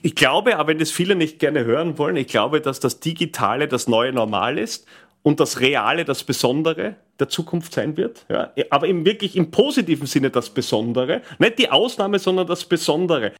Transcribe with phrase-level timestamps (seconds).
[0.00, 3.66] Ich glaube, aber wenn das viele nicht gerne hören wollen, ich glaube, dass das Digitale
[3.66, 4.86] das neue Normal ist
[5.24, 8.24] und das Reale das Besondere der Zukunft sein wird.
[8.28, 11.22] Ja, aber im wirklich im positiven Sinne das Besondere.
[11.40, 13.32] Nicht die Ausnahme, sondern das Besondere.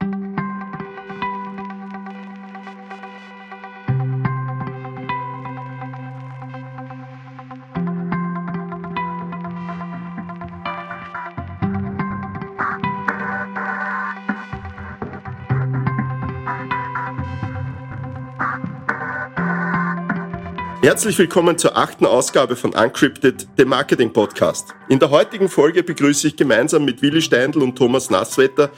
[20.89, 24.75] Herzlich willkommen zur achten Ausgabe von Uncrypted, dem Marketing Podcast.
[24.89, 28.71] In der heutigen Folge begrüße ich gemeinsam mit Willi Steindl und Thomas Nasswetter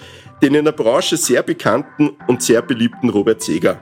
[0.43, 3.81] den in der Branche sehr bekannten und sehr beliebten Robert Seger.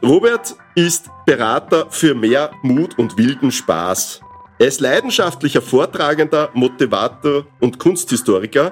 [0.00, 4.20] Robert ist Berater für mehr Mut und wilden Spaß.
[4.60, 8.70] Er ist leidenschaftlicher Vortragender, Motivator und Kunsthistoriker,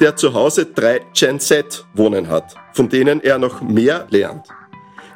[0.00, 4.48] der zu Hause drei Gen Z wohnen hat, von denen er noch mehr lernt.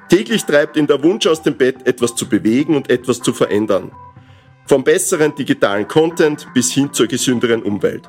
[0.08, 3.92] Täglich treibt ihn der Wunsch aus dem Bett, etwas zu bewegen und etwas zu verändern.
[4.66, 8.08] Vom besseren digitalen Content bis hin zur gesünderen Umwelt.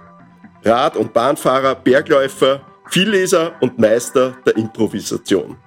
[0.64, 5.58] Rad- und Bahnfahrer, Bergläufer, Vielleser und Meister der Improvisation.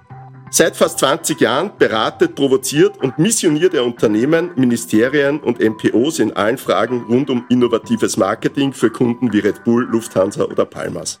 [0.51, 6.59] Seit fast 20 Jahren beratet, provoziert und missioniert er Unternehmen, Ministerien und MPOs in allen
[6.59, 11.19] Fragen rund um innovatives Marketing für Kunden wie Red Bull, Lufthansa oder Palmas.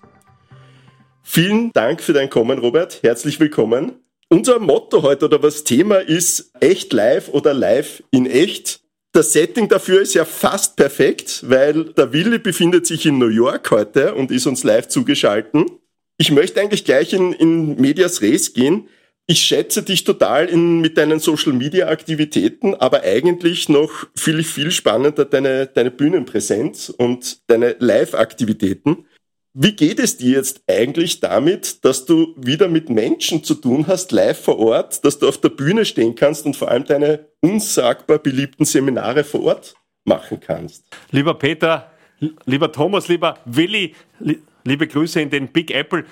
[1.23, 3.01] Vielen Dank für dein Kommen, Robert.
[3.01, 4.02] Herzlich willkommen.
[4.33, 8.79] Unser Motto heute oder was Thema ist, echt live oder live in echt.
[9.11, 13.69] Das Setting dafür ist ja fast perfekt, weil der Willi befindet sich in New York
[13.69, 15.67] heute und ist uns live zugeschalten.
[16.17, 18.87] Ich möchte eigentlich gleich in, in Medias Res gehen.
[19.27, 24.71] Ich schätze dich total in, mit deinen Social Media Aktivitäten, aber eigentlich noch viel, viel
[24.71, 29.05] spannender deine, deine Bühnenpräsenz und deine Live-Aktivitäten.
[29.55, 34.11] Wie geht es dir jetzt eigentlich damit, dass du wieder mit Menschen zu tun hast,
[34.11, 38.17] live vor Ort, dass du auf der Bühne stehen kannst und vor allem deine unsagbar
[38.17, 40.85] beliebten Seminare vor Ort machen kannst?
[41.11, 41.91] Lieber Peter,
[42.45, 43.93] lieber Thomas, lieber Willi,
[44.63, 46.05] liebe Grüße in den Big Apple,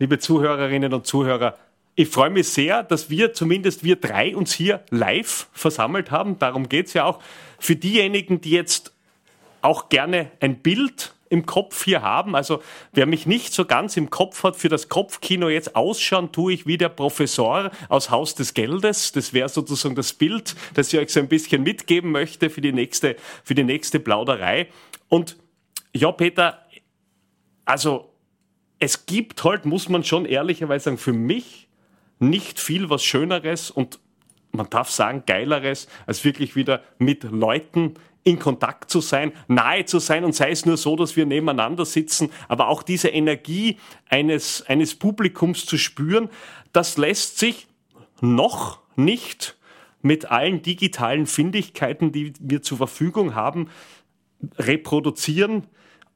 [0.00, 1.56] liebe Zuhörerinnen und Zuhörer.
[1.94, 6.40] Ich freue mich sehr, dass wir, zumindest wir drei, uns hier live versammelt haben.
[6.40, 7.20] Darum geht es ja auch.
[7.60, 8.92] Für diejenigen, die jetzt
[9.62, 12.34] auch gerne ein Bild im Kopf hier haben.
[12.34, 12.62] Also
[12.92, 16.66] wer mich nicht so ganz im Kopf hat, für das Kopfkino jetzt ausschauen, tue ich
[16.66, 19.12] wie der Professor aus Haus des Geldes.
[19.12, 22.72] Das wäre sozusagen das Bild, das ich euch so ein bisschen mitgeben möchte für die
[22.72, 24.68] nächste, für die nächste Plauderei.
[25.08, 25.36] Und
[25.94, 26.66] ja, Peter,
[27.64, 28.12] also
[28.78, 31.68] es gibt halt, muss man schon ehrlicherweise sagen, für mich
[32.18, 33.98] nicht viel was Schöneres und
[34.50, 37.94] man darf sagen, geileres, als wirklich wieder mit Leuten
[38.28, 41.86] in Kontakt zu sein, nahe zu sein und sei es nur so, dass wir nebeneinander
[41.86, 43.78] sitzen, aber auch diese Energie
[44.10, 46.28] eines, eines Publikums zu spüren,
[46.72, 47.66] das lässt sich
[48.20, 49.56] noch nicht
[50.02, 53.70] mit allen digitalen Findigkeiten, die wir zur Verfügung haben,
[54.58, 55.66] reproduzieren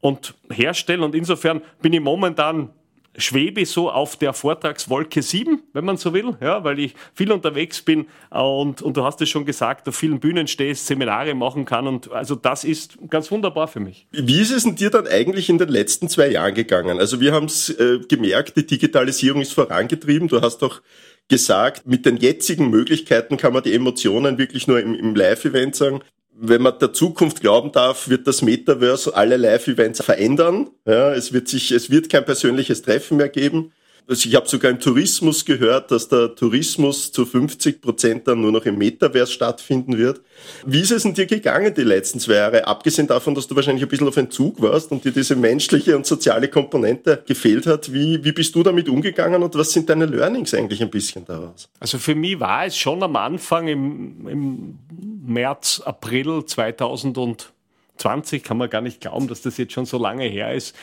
[0.01, 1.03] und herstellen.
[1.03, 2.71] Und insofern bin ich momentan
[3.17, 7.83] schwebe so auf der Vortragswolke 7, wenn man so will, ja, weil ich viel unterwegs
[7.83, 11.87] bin und, und du hast es schon gesagt, auf vielen Bühnen stehst, Seminare machen kann
[11.87, 14.07] und also das ist ganz wunderbar für mich.
[14.13, 16.99] Wie ist es denn dir dann eigentlich in den letzten zwei Jahren gegangen?
[16.99, 20.29] Also wir haben es äh, gemerkt, die Digitalisierung ist vorangetrieben.
[20.29, 20.81] Du hast doch
[21.29, 26.03] gesagt, mit den jetzigen Möglichkeiten kann man die Emotionen wirklich nur im, im Live-Event sagen
[26.45, 30.71] wenn man der Zukunft glauben darf, wird das Metaverse alle Live-Events verändern.
[30.85, 33.73] Ja, es wird sich, es wird kein persönliches Treffen mehr geben.
[34.09, 38.51] Also ich habe sogar im Tourismus gehört, dass der Tourismus zu 50 Prozent dann nur
[38.51, 40.21] noch im Metaverse stattfinden wird.
[40.67, 42.67] Wie ist es denn dir gegangen die letzten zwei Jahre?
[42.67, 46.05] Abgesehen davon, dass du wahrscheinlich ein bisschen auf Entzug warst und dir diese menschliche und
[46.05, 47.93] soziale Komponente gefehlt hat.
[47.93, 51.69] Wie, wie bist du damit umgegangen und was sind deine Learnings eigentlich ein bisschen daraus?
[51.79, 54.79] Also für mich war es schon am Anfang im, im
[55.25, 60.53] März, April 2020, kann man gar nicht glauben, dass das jetzt schon so lange her
[60.53, 60.75] ist,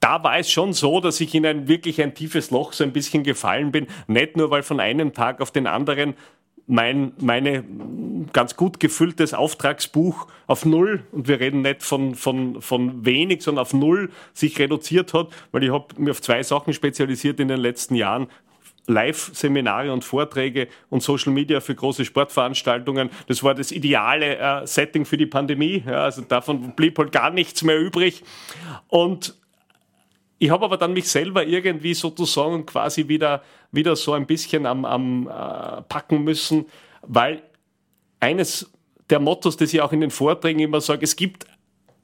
[0.00, 2.92] da war es schon so, dass ich in ein wirklich ein tiefes Loch so ein
[2.92, 3.86] bisschen gefallen bin.
[4.06, 6.14] Nicht nur, weil von einem Tag auf den anderen
[6.66, 7.64] mein meine
[8.32, 13.62] ganz gut gefülltes Auftragsbuch auf null, und wir reden nicht von, von, von wenig, sondern
[13.62, 17.60] auf null sich reduziert hat, weil ich habe mir auf zwei Sachen spezialisiert in den
[17.60, 18.28] letzten Jahren.
[18.86, 23.10] Live-Seminare und Vorträge und Social Media für große Sportveranstaltungen.
[23.28, 25.84] Das war das ideale äh, Setting für die Pandemie.
[25.86, 28.24] Ja, also davon blieb halt gar nichts mehr übrig.
[28.88, 29.36] Und
[30.42, 33.42] ich habe aber dann mich selber irgendwie sozusagen quasi wieder,
[33.72, 36.64] wieder so ein bisschen am, am äh, packen müssen,
[37.02, 37.42] weil
[38.20, 38.72] eines
[39.10, 41.44] der Mottos, das ich auch in den Vorträgen immer sage, es gibt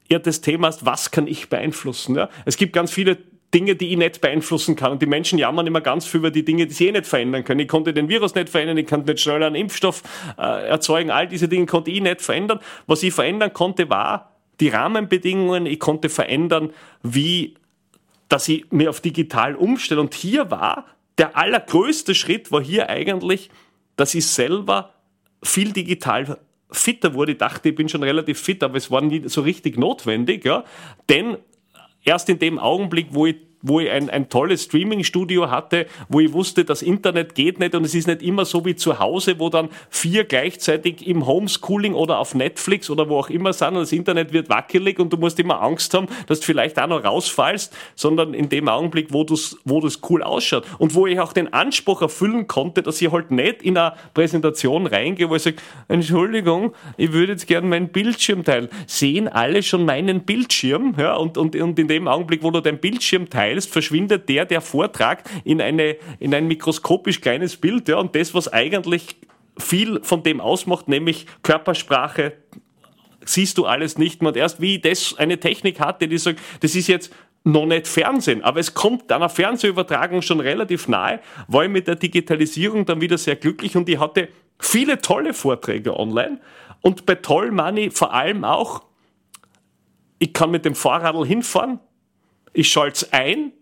[0.07, 2.15] ja das Thema, was kann ich beeinflussen?
[2.15, 2.29] Ja?
[2.45, 3.17] Es gibt ganz viele
[3.55, 4.91] Dinge, die ich nicht beeinflussen kann.
[4.91, 7.43] Und die Menschen jammern immer ganz viel über die Dinge, die sie eh nicht verändern
[7.43, 7.61] können.
[7.61, 10.03] Ich konnte den Virus nicht verändern, ich konnte nicht schneller einen Impfstoff
[10.37, 11.09] äh, erzeugen.
[11.09, 12.59] All diese Dinge konnte ich nicht verändern.
[12.85, 15.65] Was ich verändern konnte, war die Rahmenbedingungen.
[15.65, 16.69] Ich konnte verändern,
[17.01, 17.55] wie,
[18.29, 20.01] dass ich mir auf digital umstelle.
[20.01, 20.85] Und hier war
[21.17, 23.49] der allergrößte Schritt, war hier eigentlich,
[23.95, 24.93] dass ich selber
[25.43, 26.39] viel digital
[26.69, 27.33] fitter wurde.
[27.33, 30.63] Ich dachte, ich bin schon relativ fit, aber es war nie so richtig notwendig, ja.
[31.09, 31.37] Denn
[32.03, 36.33] erst in dem Augenblick, wo ich wo ich ein, ein tolles Streaming-Studio hatte, wo ich
[36.33, 39.49] wusste, das Internet geht nicht und es ist nicht immer so wie zu Hause, wo
[39.49, 43.91] dann vier gleichzeitig im Homeschooling oder auf Netflix oder wo auch immer sind und das
[43.91, 47.75] Internet wird wackelig und du musst immer Angst haben, dass du vielleicht auch noch rausfallst,
[47.95, 51.53] sondern in dem Augenblick, wo das wo du's cool ausschaut und wo ich auch den
[51.53, 55.57] Anspruch erfüllen konnte, dass ich halt nicht in eine Präsentation reingehe, wo ich sage,
[55.87, 58.69] Entschuldigung, ich würde jetzt gerne meinen Bildschirm teilen.
[58.85, 60.95] Sehen alle schon meinen Bildschirm?
[60.97, 64.45] Ja, und, und, und in dem Augenblick, wo du deinen Bildschirm teilst, teilst, verschwindet der,
[64.45, 67.87] der Vortrag in, eine, in ein mikroskopisch kleines Bild.
[67.87, 69.15] Ja, und das, was eigentlich
[69.57, 72.33] viel von dem ausmacht, nämlich Körpersprache,
[73.25, 74.29] siehst du alles nicht mehr.
[74.29, 77.13] Und erst wie das eine Technik hatte, die sagt, das ist jetzt
[77.43, 81.95] noch nicht Fernsehen, aber es kommt einer Fernsehübertragung schon relativ nahe, war ich mit der
[81.95, 84.27] Digitalisierung dann wieder sehr glücklich und ich hatte
[84.59, 86.41] viele tolle Vorträge online
[86.81, 88.83] und bei Toll Money vor allem auch,
[90.19, 91.79] ich kann mit dem Fahrradl hinfahren,
[92.57, 93.53] ich schalte es ein,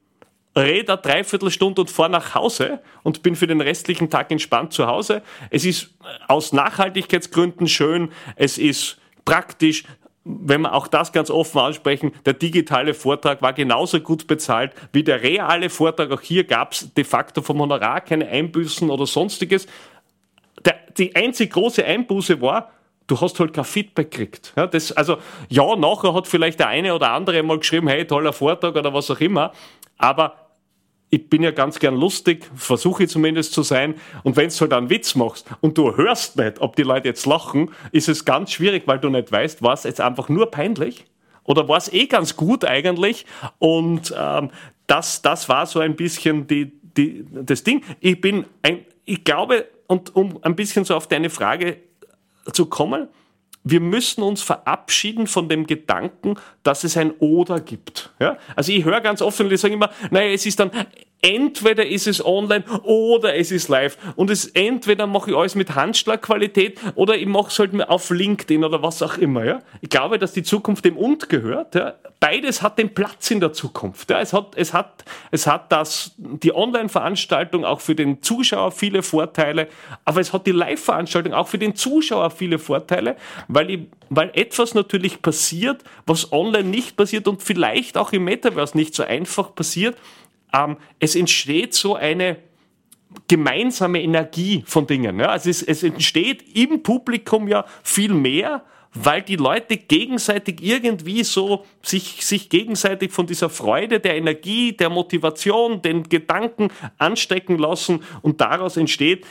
[0.56, 4.88] rede eine Dreiviertelstunde und fahre nach Hause und bin für den restlichen Tag entspannt zu
[4.88, 5.22] Hause.
[5.50, 5.94] Es ist
[6.30, 9.84] aus Nachhaltigkeitsgründen schön, es ist praktisch,
[10.24, 15.04] wenn wir auch das ganz offen ansprechen, der digitale Vortrag war genauso gut bezahlt wie
[15.04, 16.10] der reale Vortrag.
[16.12, 19.68] Auch hier gab es de facto vom Honorar keine Einbüßen oder sonstiges.
[20.64, 22.72] Der, die einzig große Einbuße war,
[23.07, 24.54] du hast halt kein Feedback gekriegt.
[24.56, 25.18] Ja, das, also,
[25.50, 29.12] ja, nachher hat vielleicht der eine oder andere mal geschrieben, hey, toller Vortrag oder was
[29.12, 29.52] auch immer,
[29.98, 30.36] aber
[31.10, 33.96] ich bin ja ganz gern lustig, versuche zumindest zu sein.
[34.24, 37.25] Und wenn du halt einen Witz machst und du hörst nicht, ob die Leute jetzt
[37.25, 41.06] lachen, ist es ganz schwierig, weil du nicht weißt, war es jetzt einfach nur peinlich
[41.44, 43.25] oder war es eh ganz gut eigentlich.
[43.60, 44.50] Und ähm,
[44.88, 47.84] das, das war so ein bisschen die, die, das Ding.
[48.00, 51.78] Ich bin ein, ich glaube, und um ein bisschen so auf deine Frage
[52.52, 53.08] zu kommen,
[53.66, 58.12] wir müssen uns verabschieden von dem Gedanken, dass es ein Oder gibt.
[58.20, 58.38] Ja?
[58.56, 60.70] Also ich höre ganz offen, die sagen immer, naja, es ist dann
[61.25, 63.98] entweder ist es online oder es ist live.
[64.16, 68.63] Und es entweder mache ich alles mit Handschlagqualität oder ich mache es halt auf LinkedIn
[68.63, 69.44] oder was auch immer.
[69.44, 69.62] Ja?
[69.81, 71.74] Ich glaube, dass die Zukunft dem Und gehört.
[71.74, 71.95] Ja?
[72.19, 74.10] Beides hat den Platz in der Zukunft.
[74.12, 74.22] Ja?
[74.22, 79.68] Es hat, es hat, es hat das, die Online-Veranstaltung auch für den Zuschauer viele Vorteile,
[80.06, 83.16] aber es hat die Live-Veranstaltung auch für den Zuschauer viele Vorteile,
[83.48, 83.80] weil, ich,
[84.10, 89.04] weil etwas natürlich passiert, was online nicht passiert und vielleicht auch im Metaverse nicht so
[89.04, 89.98] einfach passiert
[90.56, 92.38] ähm, es entsteht so eine
[93.28, 95.19] gemeinsame Energie von Dingen.
[95.19, 95.28] Ja?
[95.28, 98.63] Also es, es entsteht im Publikum ja viel mehr,
[98.94, 104.90] weil die Leute gegenseitig irgendwie so sich, sich gegenseitig von dieser Freude, der Energie, der
[104.90, 109.25] Motivation, den Gedanken anstecken lassen und daraus entsteht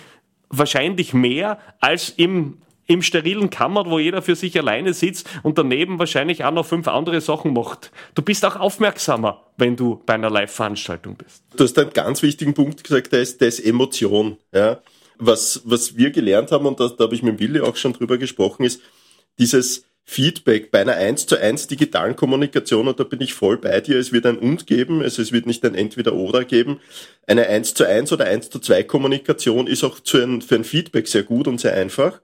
[0.50, 5.99] wahrscheinlich mehr als im im sterilen Kammer, wo jeder für sich alleine sitzt und daneben
[5.99, 7.91] wahrscheinlich auch noch fünf andere Sachen macht.
[8.15, 11.43] Du bist auch aufmerksamer, wenn du bei einer Live-Veranstaltung bist.
[11.57, 14.37] Du hast einen ganz wichtigen Punkt gesagt, der ist, der ist Emotion.
[14.53, 14.81] Ja?
[15.19, 18.19] Was, was wir gelernt haben, und da, da habe ich mit Willi auch schon drüber
[18.19, 18.81] gesprochen, ist
[19.39, 23.81] dieses Feedback bei einer 1 zu 1 digitalen Kommunikation, und da bin ich voll bei
[23.81, 26.81] dir, es wird ein Und geben, also es wird nicht ein Entweder-Oder geben.
[27.27, 30.65] Eine 1 zu 1 oder 1 zu 2 Kommunikation ist auch für ein, für ein
[30.65, 32.20] Feedback sehr gut und sehr einfach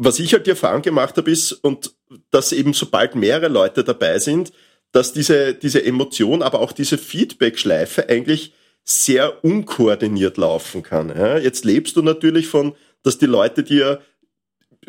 [0.00, 1.92] was ich halt die Erfahrung gemacht habe, ist, und
[2.30, 4.52] dass eben sobald mehrere Leute dabei sind,
[4.92, 11.08] dass diese, diese Emotion, aber auch diese Feedback-Schleife eigentlich sehr unkoordiniert laufen kann.
[11.10, 14.00] Ja, jetzt lebst du natürlich von, dass die Leute dir,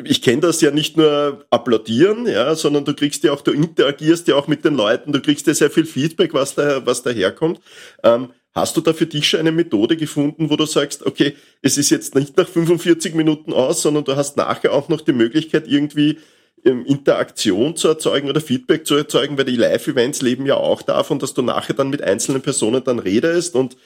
[0.02, 4.28] ich kenne das ja nicht nur applaudieren, ja, sondern du kriegst ja auch, du interagierst
[4.28, 7.60] ja auch mit den Leuten, du kriegst ja sehr viel Feedback, was da, was daherkommt.
[8.04, 11.78] Ähm, Hast du da für dich schon eine Methode gefunden, wo du sagst, okay, es
[11.78, 15.68] ist jetzt nicht nach 45 Minuten aus, sondern du hast nachher auch noch die Möglichkeit,
[15.68, 16.18] irgendwie
[16.64, 21.18] ähm, Interaktion zu erzeugen oder Feedback zu erzeugen, weil die Live-Events leben ja auch davon,
[21.20, 23.76] dass du nachher dann mit einzelnen Personen dann redest und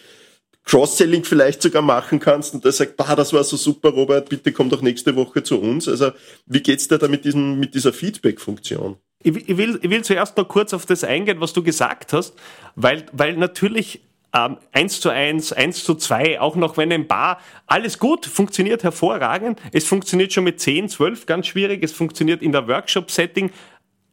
[0.65, 4.51] Cross-Selling vielleicht sogar machen kannst und der sagt, bah, das war so super, Robert, bitte
[4.51, 5.89] komm doch nächste Woche zu uns.
[5.89, 6.13] Also
[6.47, 8.97] wie geht's dir da mit, diesem, mit dieser Feedback-Funktion?
[9.23, 12.35] Ich, ich, will, ich will zuerst noch kurz auf das eingehen, was du gesagt hast,
[12.77, 14.01] weil, weil natürlich
[14.35, 18.83] ähm, 1 zu 1, 1 zu 2, auch noch wenn ein Bar, alles gut, funktioniert
[18.83, 19.61] hervorragend.
[19.73, 21.83] Es funktioniert schon mit 10, 12 ganz schwierig.
[21.83, 23.51] Es funktioniert in der Workshop-Setting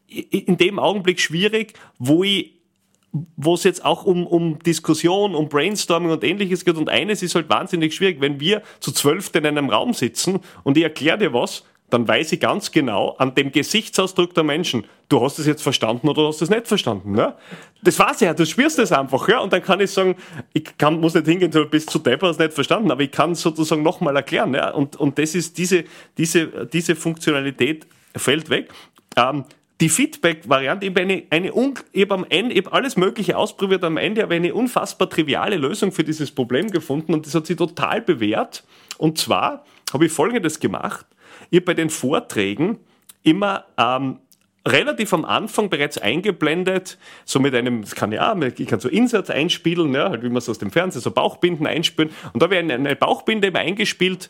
[0.08, 2.62] in dem Augenblick schwierig, wo ich
[3.36, 6.78] wo es jetzt auch um, um Diskussion, um Brainstorming und ähnliches geht.
[6.78, 10.78] Und eines ist halt wahnsinnig schwierig, wenn wir zu zwölf in einem Raum sitzen und
[10.78, 15.22] ich erkläre dir was, dann weiß ich ganz genau an dem Gesichtsausdruck der Menschen, du
[15.22, 17.12] hast es jetzt verstanden oder du hast es nicht verstanden.
[17.12, 17.36] Ne?
[17.84, 19.28] Das war's ja, du spürst es einfach.
[19.28, 19.40] Ja?
[19.40, 20.16] Und dann kann ich sagen,
[20.54, 23.36] ich kann, muss nicht hingehen, du bist zu depper, hast nicht verstanden, aber ich kann
[23.36, 24.54] sozusagen nochmal erklären.
[24.54, 24.72] Ja?
[24.72, 25.84] Und, und das ist diese,
[26.18, 28.72] diese, diese Funktionalität fällt weg.
[29.18, 29.44] Ähm,
[29.82, 31.48] die Feedback-Variante, ich habe eine, eine
[31.92, 35.10] ich habe am Ende, ich habe alles Mögliche ausprobiert, am Ende habe ich eine unfassbar
[35.10, 38.64] triviale Lösung für dieses Problem gefunden und das hat sich total bewährt.
[38.98, 41.06] Und zwar habe ich Folgendes gemacht.
[41.52, 42.80] Habe bei den Vorträgen
[43.24, 44.20] immer ähm,
[44.68, 49.30] relativ am Anfang bereits eingeblendet, so mit einem, das kann ja, ich kann so Insatz
[49.30, 52.12] einspielen, ja, halt wie man es aus dem Fernsehen, so Bauchbinden einspielen.
[52.34, 54.30] Und da ich eine, eine Bauchbinde immer eingespielt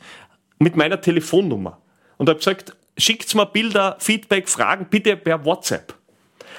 [0.59, 1.79] mit meiner Telefonnummer.
[2.17, 5.95] Und habe gesagt, schickt mir Bilder, Feedback, Fragen bitte per WhatsApp.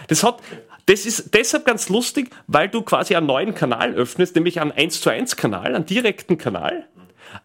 [0.08, 0.40] Das hat,
[0.86, 5.00] das ist deshalb ganz lustig, weil du quasi einen neuen Kanal öffnest, nämlich einen 1
[5.00, 6.86] zu 1 Kanal, einen direkten Kanal.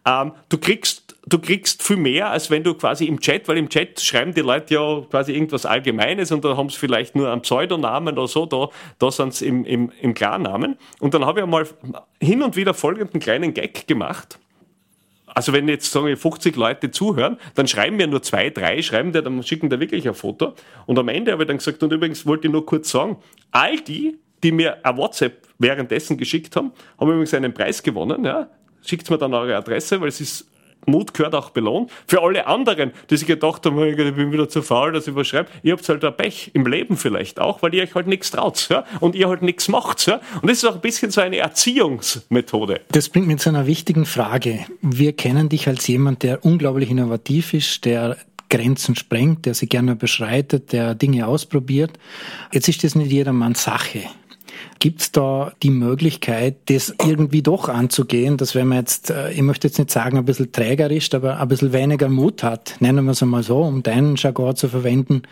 [0.06, 3.69] Ähm, du kriegst, du kriegst viel mehr, als wenn du quasi im Chat, weil im
[3.69, 7.41] Chat schreiben die Leute ja quasi irgendwas Allgemeines und da haben sie vielleicht nur einen
[7.41, 8.69] Pseudonamen oder so, da,
[9.00, 10.77] da sind sie im, im, im Klarnamen.
[11.00, 11.67] Und dann habe ich einmal
[12.22, 14.39] hin und wieder folgenden kleinen Gag gemacht
[15.38, 19.12] also wenn jetzt sagen wir 50 Leute zuhören, dann schreiben mir nur zwei, drei, schreiben
[19.12, 20.55] der, dann schicken der wirklich ein Foto.
[20.88, 23.17] Und am Ende habe ich dann gesagt, und übrigens wollte ich nur kurz sagen,
[23.51, 28.25] all die, die mir ein WhatsApp währenddessen geschickt haben, haben übrigens einen Preis gewonnen.
[28.25, 28.50] Ja.
[28.84, 30.50] Schickt mir dann eure Adresse, weil es ist
[30.88, 31.91] Mut gehört auch belohnt.
[32.08, 35.27] Für alle anderen, die sich gedacht haben, ich bin wieder zu faul, dass ich was
[35.27, 38.32] schreibe, ihr habt halt ein Pech im Leben vielleicht auch, weil ihr euch halt nichts
[38.32, 38.86] traut ja?
[39.00, 40.06] und ihr halt nichts macht.
[40.08, 40.22] Ja?
[40.41, 42.82] Und das ist auch ein bisschen so eine Erziehungsmethode.
[42.91, 44.65] Das bringt mich zu einer wichtigen Frage.
[44.82, 48.17] Wir kennen dich als jemand, der unglaublich innovativ ist, der
[48.50, 51.91] Grenzen sprengt, der sie gerne beschreitet, der Dinge ausprobiert.
[52.51, 54.03] Jetzt ist das nicht jedermanns Sache.
[54.79, 59.41] Gibt es da die Möglichkeit, das irgendwie doch anzugehen, dass wenn man jetzt, äh, ich
[59.41, 63.05] möchte jetzt nicht sagen, ein bisschen träger ist, aber ein bisschen weniger Mut hat, nennen
[63.05, 65.24] wir es einmal so, um deinen Jargon zu verwenden,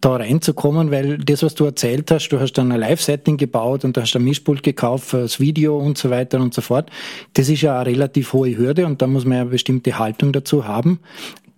[0.00, 3.96] da reinzukommen, weil das, was du erzählt hast, du hast dann ein Live-Setting gebaut und
[3.96, 6.90] du hast ein Mischpult gekauft für das Video und so weiter und so fort,
[7.34, 10.32] das ist ja eine relativ hohe Hürde und da muss man ja eine bestimmte Haltung
[10.32, 11.00] dazu haben.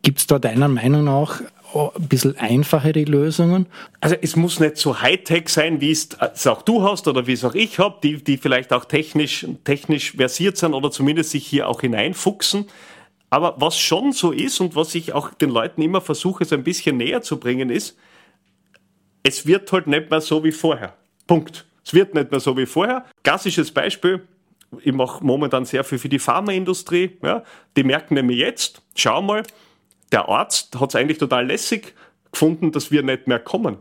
[0.02, 1.42] Gibt es da deiner Meinung nach
[1.74, 3.66] ein bisschen einfachere Lösungen?
[4.00, 6.08] Also es muss nicht so Hightech sein, wie es,
[6.46, 10.12] auch du hast oder wie es auch ich habe, die, die vielleicht auch technisch, technisch
[10.12, 12.66] versiert sind oder zumindest sich hier auch hineinfuchsen.
[13.30, 16.64] Aber was schon so ist und was ich auch den Leuten immer versuche, so ein
[16.64, 17.96] bisschen näher zu bringen, ist,
[19.22, 20.94] es wird halt nicht mehr so wie vorher.
[21.26, 21.66] Punkt.
[21.84, 23.04] Es wird nicht mehr so wie vorher.
[23.22, 24.26] Klassisches Beispiel,
[24.82, 27.18] ich mache momentan sehr viel für die Pharmaindustrie.
[27.22, 27.44] Ja.
[27.76, 29.42] Die merken nämlich jetzt, schau mal,
[30.12, 31.94] der Arzt hat es eigentlich total lässig
[32.32, 33.78] gefunden, dass wir nicht mehr kommen.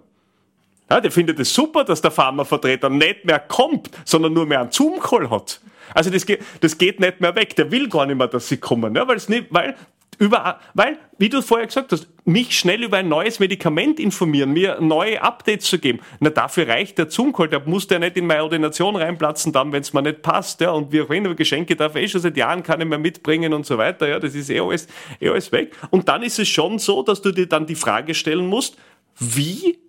[0.90, 4.72] Ja, der findet es super, dass der Pharmavertreter nicht mehr kommt, sondern nur mehr einen
[4.72, 5.62] Zoom-Call hat.
[5.94, 7.56] Also das geht, das geht nicht mehr weg.
[7.56, 9.76] Der will gar nicht mehr, dass sie kommen, es nicht, weil
[10.20, 14.80] über, weil, wie du vorher gesagt hast, mich schnell über ein neues Medikament informieren, mir
[14.82, 16.02] neue Updates zu geben.
[16.20, 19.82] Na, dafür reicht der Zoom-Call, der muss der nicht in meine Ordination reinplatzen, dann, wenn
[19.82, 22.36] es mir nicht passt, ja, und wie auch immer, Geschenke darf ich eh schon seit
[22.36, 24.88] Jahren keine mehr mitbringen und so weiter, ja, das ist eh alles,
[25.22, 25.76] eh alles weg.
[25.90, 28.78] Und dann ist es schon so, dass du dir dann die Frage stellen musst,
[29.18, 29.80] wie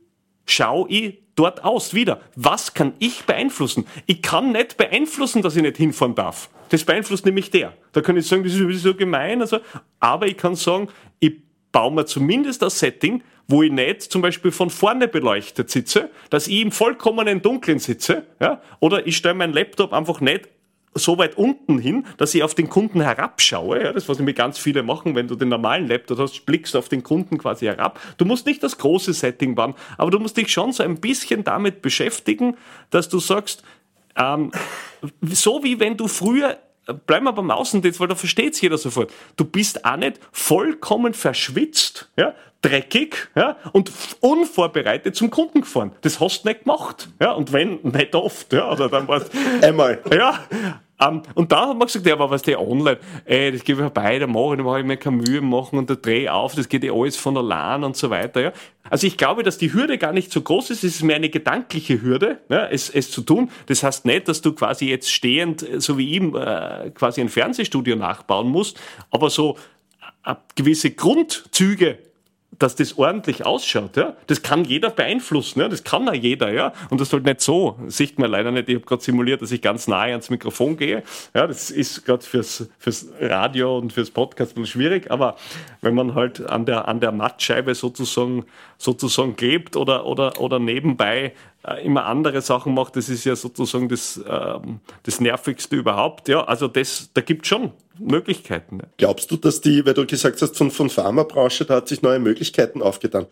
[0.46, 1.94] schaue ich dort aus?
[1.94, 3.86] Wieder, was kann ich beeinflussen?
[4.06, 6.50] Ich kann nicht beeinflussen, dass ich nicht hinfahren darf.
[6.68, 7.72] Das beeinflusst nämlich der.
[7.92, 9.40] Da kann ich sagen, das ist so gemein.
[9.40, 9.58] Also,
[9.98, 11.32] aber ich kann sagen, ich
[11.72, 16.46] baue mir zumindest ein Setting, wo ich nicht zum Beispiel von vorne beleuchtet sitze, dass
[16.46, 20.48] ich im vollkommenen Dunkeln sitze, ja, oder ich stelle meinen Laptop einfach nicht
[20.94, 23.82] so weit unten hin, dass ich auf den Kunden herabschaue.
[23.82, 26.88] Ja, das, was nämlich ganz viele machen, wenn du den normalen Laptop hast, blickst auf
[26.88, 28.00] den Kunden quasi herab.
[28.16, 31.44] Du musst nicht das große Setting bauen, aber du musst dich schon so ein bisschen
[31.44, 32.56] damit beschäftigen,
[32.90, 33.62] dass du sagst,
[34.16, 34.50] ähm,
[35.22, 36.58] so wie wenn du früher
[37.06, 39.12] bleiben wir beim Außendienst, weil da versteht es jeder sofort.
[39.36, 45.92] Du bist auch nicht vollkommen verschwitzt, ja, dreckig ja, und unvorbereitet zum Kunden gefahren.
[46.02, 47.08] Das hast du nicht gemacht.
[47.20, 48.52] Ja, und wenn, nicht oft.
[48.52, 49.22] Ja, oder dann war
[49.62, 50.02] Einmal.
[50.12, 50.40] Ja,
[51.00, 53.80] um, ähm, und da hat man gesagt, ja, aber was der online, ey, das gebe
[53.80, 56.32] ich vorbei, da mache ich, da mache ich mir keine Mühe machen und da drehe
[56.32, 58.40] auf, das geht ja alles von allein und so weiter.
[58.40, 58.52] Ja.
[58.88, 61.30] Also ich glaube, dass die Hürde gar nicht so groß ist, es ist mehr eine
[61.30, 63.50] gedankliche Hürde, ja, es, es zu tun.
[63.66, 67.96] Das heißt nicht, dass du quasi jetzt stehend, so wie ihm, äh, quasi ein Fernsehstudio
[67.96, 68.80] nachbauen musst,
[69.10, 69.56] aber so
[70.24, 71.98] äh, gewisse Grundzüge
[72.60, 76.72] dass das ordentlich ausschaut, ja, das kann jeder beeinflussen, ja, das kann ja jeder, ja,
[76.90, 79.50] und das halt nicht so, das sieht man leider nicht, ich habe gerade simuliert, dass
[79.50, 81.02] ich ganz nahe ans Mikrofon gehe,
[81.34, 85.36] ja, das ist gerade fürs, fürs Radio und fürs Podcast ein bisschen schwierig, aber
[85.80, 88.44] wenn man halt an der, an der Mattscheibe sozusagen,
[88.76, 91.32] sozusagen klebt oder, oder, oder nebenbei
[91.66, 94.58] äh, immer andere Sachen macht, das ist ja sozusagen das, äh,
[95.02, 96.28] das Nervigste überhaupt.
[96.28, 98.78] Ja, also das, da gibt es schon Möglichkeiten.
[98.78, 98.88] Ne?
[98.96, 102.18] Glaubst du, dass die, weil du gesagt hast, von, von Pharmabranche, da hat sich neue
[102.18, 103.26] Möglichkeiten aufgetan.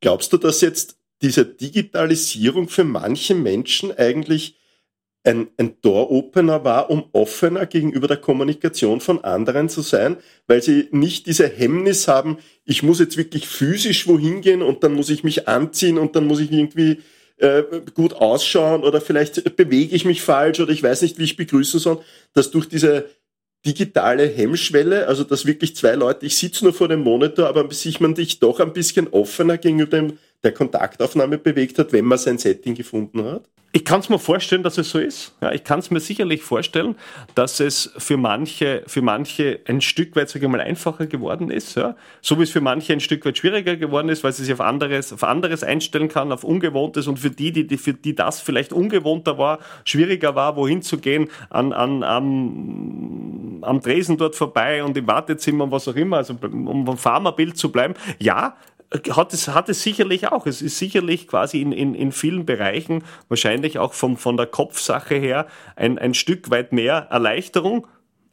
[0.00, 4.58] Glaubst du, dass jetzt diese Digitalisierung für manche Menschen eigentlich
[5.24, 10.16] ein, ein Door-Opener war, um offener gegenüber der Kommunikation von anderen zu sein,
[10.46, 14.94] weil sie nicht diese Hemmnis haben, ich muss jetzt wirklich physisch wohin gehen und dann
[14.94, 17.02] muss ich mich anziehen und dann muss ich irgendwie
[17.38, 17.62] äh,
[17.94, 21.80] gut ausschauen oder vielleicht bewege ich mich falsch oder ich weiß nicht, wie ich begrüßen
[21.80, 22.00] soll,
[22.32, 23.06] dass durch diese
[23.66, 28.00] digitale Hemmschwelle, also dass wirklich zwei Leute, ich sitze nur vor dem Monitor, aber sich
[28.00, 32.38] man dich doch ein bisschen offener gegenüber dem, der Kontaktaufnahme bewegt hat, wenn man sein
[32.38, 33.42] Setting gefunden hat?
[33.72, 35.36] Ich kann es mir vorstellen, dass es so ist.
[35.42, 36.94] Ja, ich kann es mir sicherlich vorstellen,
[37.34, 41.74] dass es für manche, für manche ein Stück weit, sage ich mal, einfacher geworden ist.
[41.74, 41.94] Ja.
[42.22, 44.62] So wie es für manche ein Stück weit schwieriger geworden ist, weil sie sich auf
[44.62, 48.40] anderes, auf anderes einstellen kann, auf Ungewohntes und für die, die, die, für die das
[48.40, 54.84] vielleicht ungewohnter war, schwieriger war, wohin zu gehen, an, an, am, am Dresen dort vorbei
[54.84, 57.92] und im Wartezimmer und was auch immer, also um vom Pharmabild zu bleiben.
[58.18, 58.56] Ja,
[59.10, 60.46] hat es, hat es sicherlich auch.
[60.46, 65.16] Es ist sicherlich quasi in, in, in vielen Bereichen, wahrscheinlich auch vom, von der Kopfsache
[65.16, 67.86] her, ein, ein Stück weit mehr Erleichterung.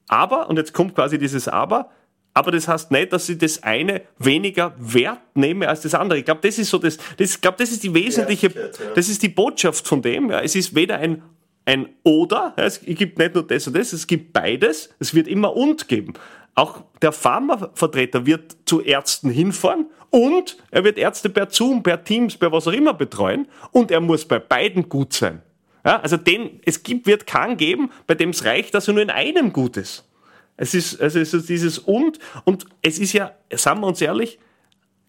[0.08, 1.90] Aber, und jetzt kommt quasi dieses Aber,
[2.36, 6.20] aber das heißt nicht, dass ich das eine weniger wert nehme als das andere.
[6.20, 8.50] Ich glaube, das ist so das, das, ich glaube, das ist die wesentliche,
[8.96, 10.32] das ist die Botschaft von dem.
[10.32, 10.42] Ja.
[10.42, 11.22] Es ist weder ein
[11.66, 15.56] ein Oder, es gibt nicht nur das und das, es gibt beides, es wird immer
[15.56, 16.14] und geben.
[16.56, 22.38] Auch der Pharmavertreter wird zu Ärzten hinfahren und er wird Ärzte per Zoom, per Teams,
[22.38, 25.42] per was auch immer betreuen und er muss bei beiden gut sein.
[25.86, 29.04] Ja, also den, es gibt, wird keinen geben, bei dem es reicht, dass er nur
[29.04, 30.08] in einem gut ist.
[30.56, 34.40] Es ist, also es ist dieses und, und es ist ja, sagen wir uns ehrlich,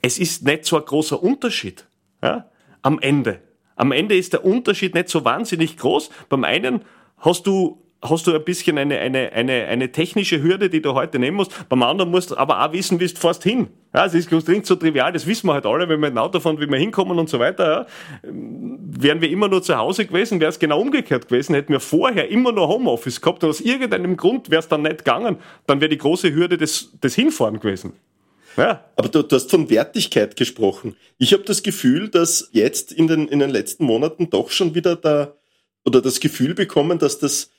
[0.01, 1.87] es ist nicht so ein großer Unterschied,
[2.23, 2.51] ja,
[2.83, 3.41] am Ende.
[3.77, 6.11] Am Ende ist der Unterschied nicht so wahnsinnig groß.
[6.29, 6.83] Beim einen
[7.19, 11.19] hast du hast du ein bisschen eine, eine, eine, eine technische Hürde, die du heute
[11.19, 11.69] nehmen musst.
[11.69, 13.69] Beim anderen musst du aber auch wissen, wie du fährst hin.
[13.95, 16.19] Ja, es ist dringend so trivial, das wissen wir halt alle, wenn wir in ein
[16.19, 17.65] Auto fahren, wie wir hinkommen und so weiter.
[17.65, 17.87] Ja.
[18.23, 21.55] Wären wir immer nur zu Hause gewesen, wäre es genau umgekehrt gewesen.
[21.55, 24.99] Hätten wir vorher immer nur Homeoffice gehabt und aus irgendeinem Grund wäre es dann nicht
[24.99, 27.95] gegangen, dann wäre die große Hürde des, des Hinfahren gewesen.
[28.57, 28.85] Ja.
[28.97, 30.97] Aber du, du hast von Wertigkeit gesprochen.
[31.19, 34.97] Ich habe das Gefühl, dass jetzt in den, in den letzten Monaten doch schon wieder
[34.97, 35.35] da
[35.85, 37.51] oder das Gefühl bekommen, dass das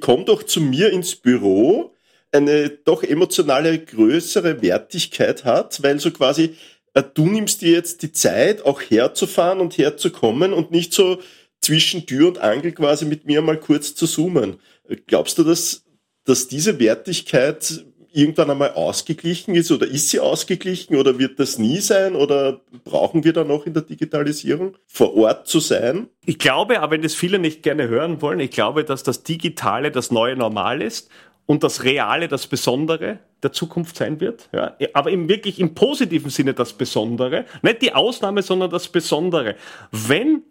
[0.00, 1.94] komm doch zu mir ins Büro,
[2.32, 6.56] eine doch emotionale größere Wertigkeit hat, weil so quasi
[6.94, 11.20] äh, du nimmst dir jetzt die Zeit, auch herzufahren und herzukommen und nicht so
[11.60, 14.58] zwischen Tür und Angel quasi mit mir mal kurz zu zoomen.
[15.06, 15.84] Glaubst du, dass,
[16.24, 17.84] dass diese Wertigkeit
[18.16, 23.24] irgendwann einmal ausgeglichen ist oder ist sie ausgeglichen oder wird das nie sein oder brauchen
[23.24, 26.08] wir da noch in der Digitalisierung vor Ort zu sein?
[26.24, 29.90] Ich glaube, aber wenn das viele nicht gerne hören wollen, ich glaube, dass das Digitale
[29.90, 31.10] das neue Normal ist
[31.44, 34.48] und das Reale das Besondere der Zukunft sein wird.
[34.50, 37.44] Ja, aber im wirklich im positiven Sinne das Besondere.
[37.60, 39.56] Nicht die Ausnahme, sondern das Besondere.
[39.90, 40.42] Wenn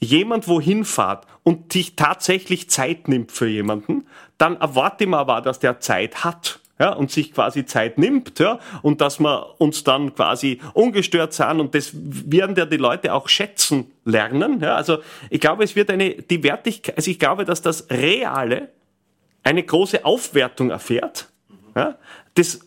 [0.00, 5.40] jemand wohin fährt und sich tatsächlich Zeit nimmt für jemanden, dann erwarte ich mir aber,
[5.40, 9.84] dass der Zeit hat ja, und sich quasi Zeit nimmt, ja, und dass wir uns
[9.84, 14.98] dann quasi ungestört sind und das werden ja die Leute auch schätzen lernen, ja, also
[15.30, 18.68] ich glaube, es wird eine, die Wertigkeit, also ich glaube, dass das Reale
[19.42, 21.28] eine große Aufwertung erfährt,
[21.74, 21.96] ja,
[22.34, 22.60] das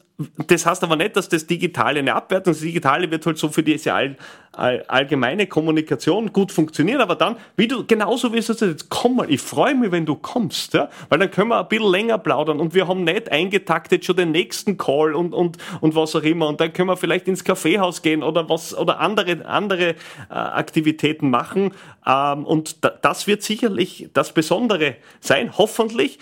[0.47, 2.59] das heißt aber nicht, dass das Digitale eine Abwertung ist.
[2.59, 4.17] Das Digitale wird halt so für diese all,
[4.51, 9.31] all, allgemeine Kommunikation gut funktionieren, aber dann, wie du, genauso wie es jetzt, komm mal,
[9.31, 12.59] ich freue mich, wenn du kommst, ja, weil dann können wir ein bisschen länger plaudern
[12.59, 16.47] und wir haben nicht eingetaktet schon den nächsten Call und, und, und was auch immer
[16.47, 19.95] und dann können wir vielleicht ins Kaffeehaus gehen oder was, oder andere, andere äh,
[20.33, 21.71] Aktivitäten machen
[22.05, 26.19] ähm, und da, das wird sicherlich das Besondere sein, hoffentlich.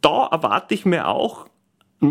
[0.00, 1.46] Da erwarte ich mir auch,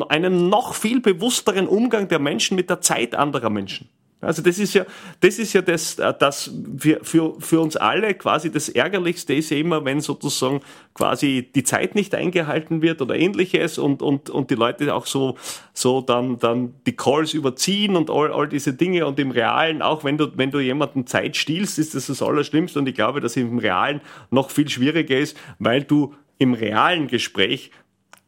[0.10, 3.90] einen noch viel bewussteren Umgang der Menschen mit der Zeit anderer Menschen.
[4.26, 4.86] Also das ist ja,
[5.20, 9.52] das ist ja das, äh, das für, für, für uns alle quasi das Ärgerlichste ist
[9.52, 10.62] ja immer, wenn sozusagen
[10.94, 15.36] quasi die Zeit nicht eingehalten wird oder ähnliches und, und, und die Leute auch so,
[15.74, 20.04] so dann, dann die Calls überziehen und all, all diese Dinge und im Realen, auch
[20.04, 23.38] wenn du, wenn du jemanden Zeit stiehlst, ist das das Allerschlimmste und ich glaube, dass
[23.38, 27.72] im Realen noch viel schwieriger ist, weil du im realen Gespräch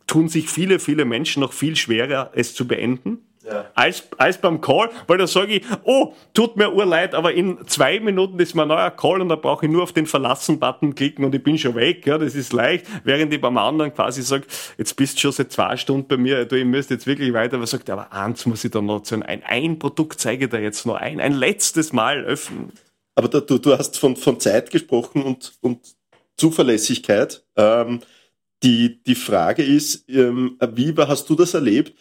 [0.07, 3.19] tun sich viele, viele Menschen noch viel schwerer, es zu beenden.
[3.45, 3.65] Ja.
[3.75, 7.97] Als, als beim Call, weil da sage ich, oh, tut mir urleid, aber in zwei
[8.01, 11.33] Minuten ist mein neuer Call und da brauche ich nur auf den Verlassen-Button klicken und
[11.33, 14.45] ich bin schon weg, ja, das ist leicht, während ich beim anderen quasi sage,
[14.77, 17.55] jetzt bist du schon seit zwei Stunden bei mir, du, ich müsste jetzt wirklich weiter,
[17.55, 20.59] aber sagt, aber eins muss ich da noch sagen, ein, ein Produkt zeige ich dir
[20.59, 22.73] jetzt noch ein, ein letztes Mal öffnen.
[23.15, 25.79] aber da, du, du hast von, von Zeit gesprochen und, und
[26.35, 27.45] Zuverlässigkeit.
[27.55, 28.01] Ähm,
[28.63, 31.93] die, die Frage ist, ähm, wie hast du das erlebt?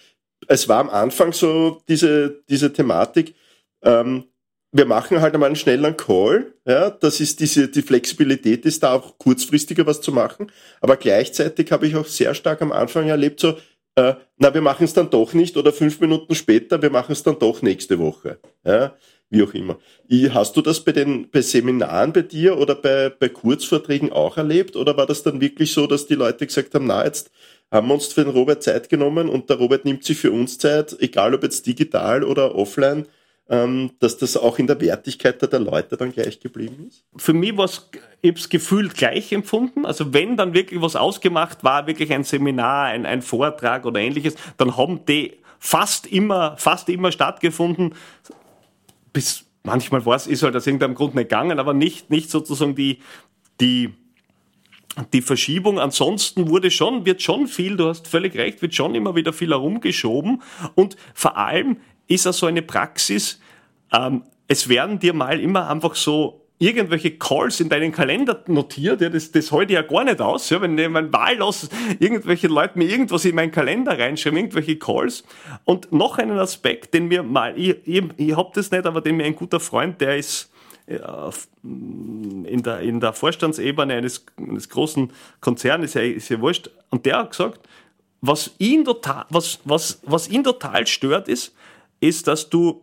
[0.49, 3.35] Es war am Anfang so diese, diese Thematik,
[3.83, 4.25] ähm,
[4.73, 6.55] wir machen halt einmal einen schnellen Call.
[6.66, 10.53] Ja, das ist diese, die Flexibilität ist da auch kurzfristiger was zu machen.
[10.81, 13.57] Aber gleichzeitig habe ich auch sehr stark am Anfang erlebt, so,
[13.96, 17.22] äh, na, wir machen es dann doch nicht oder fünf Minuten später, wir machen es
[17.22, 18.38] dann doch nächste Woche.
[18.64, 18.94] Ja,
[19.30, 19.78] wie auch immer.
[20.30, 24.76] Hast du das bei den bei Seminaren bei dir oder bei, bei Kurzvorträgen auch erlebt?
[24.76, 27.30] Oder war das dann wirklich so, dass die Leute gesagt haben, na, jetzt
[27.70, 30.59] haben wir uns für den Robert Zeit genommen und der Robert nimmt sich für uns
[30.59, 33.06] Zeit, egal ob jetzt digital oder offline,
[33.48, 37.04] dass das auch in der Wertigkeit der Leute dann gleich geblieben ist?
[37.16, 37.88] Für mich war es,
[38.20, 39.87] ich habe gefühlt gleich empfunden.
[39.87, 44.35] Also wenn dann wirklich was ausgemacht war, wirklich ein Seminar, ein, ein Vortrag oder ähnliches,
[44.56, 47.94] dann haben die fast immer, fast immer stattgefunden.
[49.12, 52.74] Bis manchmal war es, ist halt aus irgendeinem Grund nicht gegangen, aber nicht, nicht sozusagen
[52.74, 52.98] die,
[53.61, 53.94] die,
[55.12, 55.78] die Verschiebung.
[55.78, 59.50] Ansonsten wurde schon, wird schon viel, du hast völlig recht, wird schon immer wieder viel
[59.50, 60.42] herumgeschoben
[60.74, 61.76] und vor allem
[62.09, 63.40] ist auch so eine Praxis,
[63.92, 69.11] ähm, es werden dir mal immer einfach so irgendwelche Calls in deinen Kalender notiert, ja,
[69.11, 72.79] das, das halte ich ja gar nicht aus, ja, wenn ich mein wahllos irgendwelche Leute
[72.79, 75.25] mir irgendwas in meinen Kalender reinschreiben, irgendwelche Calls.
[75.64, 79.19] Und noch einen Aspekt, den mir mal, ich, ich, ich hab das nicht, aber den
[79.19, 80.51] mir ein guter Freund, der ist
[80.87, 81.31] ja,
[81.62, 87.05] in, der, in der Vorstandsebene eines, eines großen Konzerns, ist ja, ist ja wurscht, und
[87.05, 87.61] der hat gesagt,
[88.23, 91.55] was ihn total, was, was, was ihn total stört, ist,
[92.00, 92.82] ist, dass du,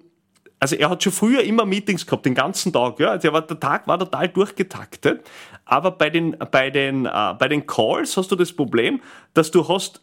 [0.59, 3.87] also er hat schon früher immer Meetings gehabt, den ganzen Tag, ja, war, der Tag
[3.87, 5.25] war total durchgetaktet,
[5.65, 9.01] aber bei den, bei den, äh, bei den Calls hast du das Problem,
[9.33, 10.01] dass du hast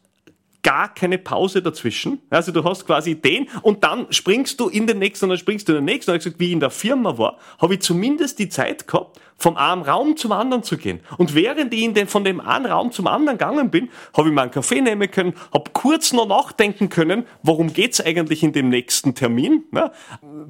[0.63, 2.21] gar keine Pause dazwischen.
[2.31, 5.69] Also du hast quasi den und dann springst du in den nächsten und dann springst
[5.69, 6.11] du in den nächsten.
[6.11, 9.19] Und ich gesagt, wie ich in der Firma war, habe ich zumindest die Zeit gehabt,
[9.37, 11.01] vom einen Raum zum anderen zu gehen.
[11.17, 14.35] Und während ich in den, von dem einen Raum zum anderen gegangen bin, habe ich
[14.35, 18.69] mal einen Kaffee nehmen können, habe kurz noch nachdenken können, worum geht's eigentlich in dem
[18.69, 19.65] nächsten Termin.
[19.75, 19.93] Ja,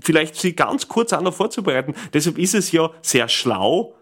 [0.01, 1.95] vielleicht sie ganz kurz auch noch vorzubereiten.
[2.13, 3.95] Deshalb ist es ja sehr schlau,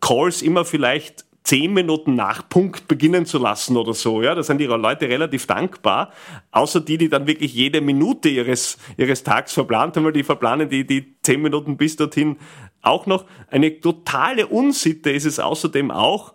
[0.00, 4.22] Calls immer vielleicht zehn Minuten nach Punkt beginnen zu lassen oder so.
[4.22, 6.10] Ja, da sind die Leute relativ dankbar.
[6.50, 10.70] Außer die, die dann wirklich jede Minute ihres, ihres Tags verplant haben, weil die verplanen
[10.70, 12.38] die, die zehn Minuten bis dorthin
[12.80, 13.26] auch noch.
[13.50, 16.34] Eine totale Unsitte ist es außerdem auch,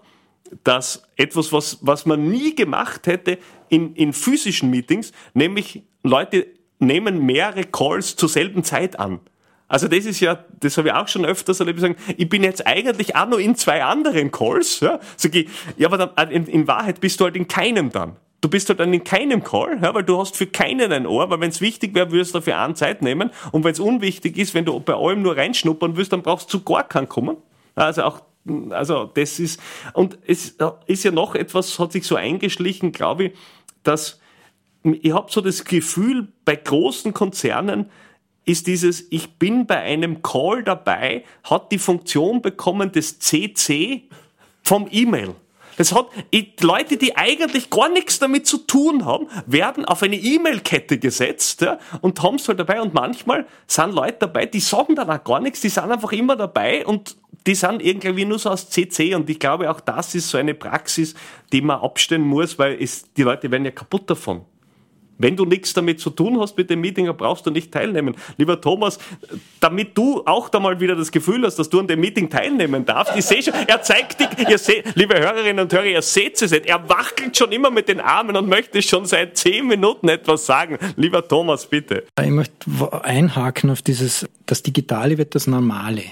[0.63, 6.47] dass etwas, was, was man nie gemacht hätte in, in physischen Meetings, nämlich Leute
[6.79, 9.19] nehmen mehrere Calls zur selben Zeit an.
[9.69, 12.65] Also das ist ja, das habe ich auch schon öfters erlebt, sagen, ich bin jetzt
[12.65, 14.79] eigentlich auch nur in zwei anderen Calls.
[14.79, 17.91] Ja, Sag ich, ja aber dann, äh, in, in Wahrheit bist du halt in keinem
[17.91, 18.15] dann.
[18.41, 21.29] Du bist halt dann in keinem Call, ja, weil du hast für keinen ein Ohr,
[21.29, 23.29] weil wenn es wichtig wäre, würdest du dafür eine Zeit nehmen.
[23.51, 26.63] Und wenn es unwichtig ist, wenn du bei allem nur reinschnuppern willst, dann brauchst du
[26.63, 27.37] gar keinen kommen.
[27.75, 28.21] Also auch,
[28.71, 29.61] also das ist,
[29.93, 30.55] und es
[30.87, 33.33] ist ja noch etwas, hat sich so eingeschlichen, glaube ich,
[33.83, 34.19] dass
[34.83, 37.89] ich habe so das Gefühl, bei großen Konzernen,
[38.45, 44.03] ist dieses, ich bin bei einem Call dabei, hat die Funktion bekommen des CC
[44.63, 45.35] vom E-Mail.
[45.79, 46.07] Das hat
[46.59, 51.79] Leute, die eigentlich gar nichts damit zu tun haben, werden auf eine E-Mail-Kette gesetzt ja,
[52.01, 52.81] und haben es halt dabei.
[52.81, 56.35] Und manchmal sind Leute dabei, die sagen dann auch gar nichts, die sind einfach immer
[56.35, 57.15] dabei und
[57.47, 59.15] die sind irgendwie nur so aus CC.
[59.15, 61.15] Und ich glaube, auch das ist so eine Praxis,
[61.53, 64.41] die man abstellen muss, weil es, die Leute werden ja kaputt davon.
[65.19, 68.15] Wenn du nichts damit zu tun hast mit dem Meeting, dann brauchst du nicht teilnehmen.
[68.37, 68.97] Lieber Thomas,
[69.59, 72.85] damit du auch da mal wieder das Gefühl hast, dass du an dem Meeting teilnehmen
[72.85, 76.41] darfst, ich sehe schon, er zeigt dich, ihr seht, liebe Hörerinnen und Hörer, ihr seht
[76.41, 80.07] es nicht, er wackelt schon immer mit den Armen und möchte schon seit zehn Minuten
[80.07, 80.77] etwas sagen.
[80.95, 82.05] Lieber Thomas, bitte.
[82.17, 86.03] Ich möchte einhaken auf dieses, das Digitale wird das Normale.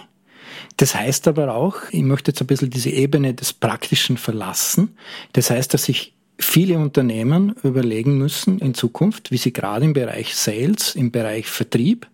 [0.76, 4.98] Das heißt aber auch, ich möchte jetzt ein bisschen diese Ebene des Praktischen verlassen.
[5.32, 10.36] Das heißt, dass ich viele Unternehmen überlegen müssen in Zukunft, wie sie gerade im Bereich
[10.36, 12.08] Sales, im Bereich Vertrieb,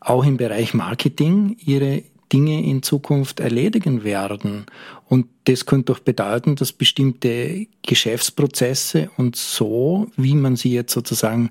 [0.00, 2.02] auch im Bereich Marketing ihre
[2.32, 4.66] Dinge in Zukunft erledigen werden.
[5.08, 11.50] Und das könnte doch bedeuten, dass bestimmte Geschäftsprozesse und so, wie man sie jetzt sozusagen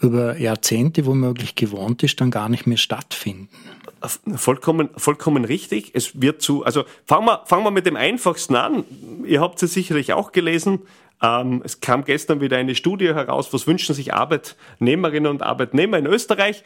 [0.00, 3.48] über Jahrzehnte womöglich gewohnt ist, dann gar nicht mehr stattfinden.
[4.36, 5.90] Vollkommen, vollkommen richtig.
[5.94, 8.84] Es wird zu, also fangen wir, fangen wir mit dem einfachsten an.
[9.26, 10.80] Ihr habt es sicherlich auch gelesen.
[11.22, 16.06] Ähm, es kam gestern wieder eine Studie heraus, was wünschen sich Arbeitnehmerinnen und Arbeitnehmer in
[16.06, 16.64] Österreich?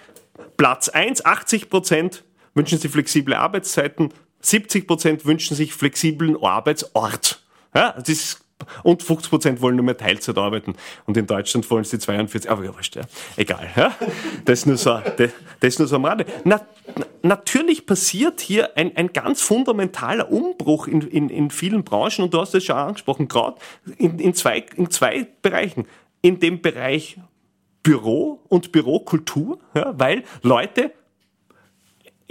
[0.56, 7.42] Platz 1, 80 Prozent wünschen sich flexible Arbeitszeiten, 70 Prozent wünschen sich flexiblen Arbeitsort.
[7.74, 8.41] Ja, das ist
[8.82, 10.74] und 50 Prozent wollen nur mehr Teilzeit arbeiten.
[11.06, 13.00] Und in Deutschland wollen sie 42, aber ja, weißt du,
[13.36, 13.68] egal.
[13.76, 13.94] Ja?
[14.44, 16.26] Das ist nur so, das, das nur so am Rande.
[16.44, 16.60] Na,
[17.22, 22.40] natürlich passiert hier ein, ein ganz fundamentaler Umbruch in, in, in vielen Branchen und du
[22.40, 23.56] hast es schon angesprochen, gerade
[23.98, 25.86] in, in, zwei, in zwei Bereichen.
[26.20, 27.18] In dem Bereich
[27.82, 30.92] Büro und Bürokultur, ja, weil Leute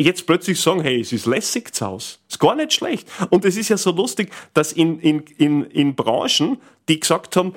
[0.01, 2.17] jetzt plötzlich sagen, hey, es ist lässig zu Hause.
[2.29, 3.07] Ist gar nicht schlecht.
[3.29, 7.53] Und es ist ja so lustig, dass in, in, in, in Branchen, die gesagt haben,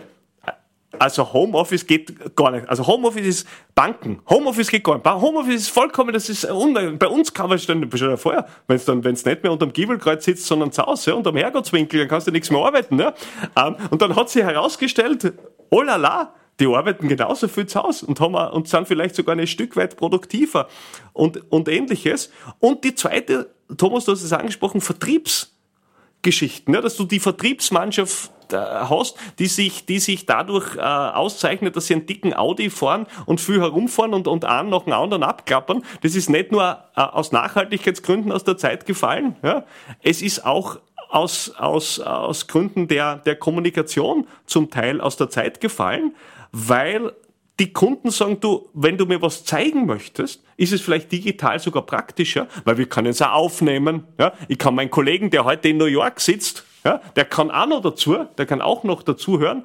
[0.99, 2.69] also Homeoffice geht gar nicht.
[2.69, 4.21] Also Homeoffice ist Banken.
[4.29, 5.07] Homeoffice geht gar nicht.
[5.07, 6.99] Homeoffice ist vollkommen, das ist unmöglich.
[6.99, 9.73] Bei uns kann man schon, schon vorher, wenn es dann, wenn es nicht mehr unterm
[9.73, 12.99] Giebelkreuz sitzt, sondern zu Hause, ja, unterm Herrgottswinkel, dann kannst du nichts mehr arbeiten.
[12.99, 13.15] Ja.
[13.57, 15.33] Ähm, und dann hat sich herausgestellt,
[15.71, 19.37] oh la la, die arbeiten genauso viel zu Hause und, haben, und sind vielleicht sogar
[19.37, 20.69] ein Stück weit produktiver
[21.13, 22.31] und, und ähnliches.
[22.61, 28.57] Und die zweite, Thomas, du hast es angesprochen, Vertriebsgeschichten, ja, dass du die Vertriebsmannschaft äh,
[28.57, 33.41] hast, die sich, die sich dadurch äh, auszeichnet, dass sie einen dicken Audi fahren und
[33.41, 35.83] viel herumfahren und, und einen nach dem anderen abklappern.
[36.03, 39.65] Das ist nicht nur äh, aus Nachhaltigkeitsgründen aus der Zeit gefallen, ja.
[40.03, 45.61] es ist auch aus, aus, aus Gründen der, der Kommunikation zum Teil aus der Zeit
[45.61, 46.15] gefallen
[46.57, 47.13] weil
[47.59, 51.83] die Kunden sagen, du, wenn du mir was zeigen möchtest, ist es vielleicht digital sogar
[51.83, 54.05] praktischer, weil wir können es auch aufnehmen.
[54.19, 54.33] Ja?
[54.47, 57.83] Ich kann meinen Kollegen, der heute in New York sitzt, ja, der kann auch noch
[57.83, 59.65] dazu, der kann auch noch dazu hören.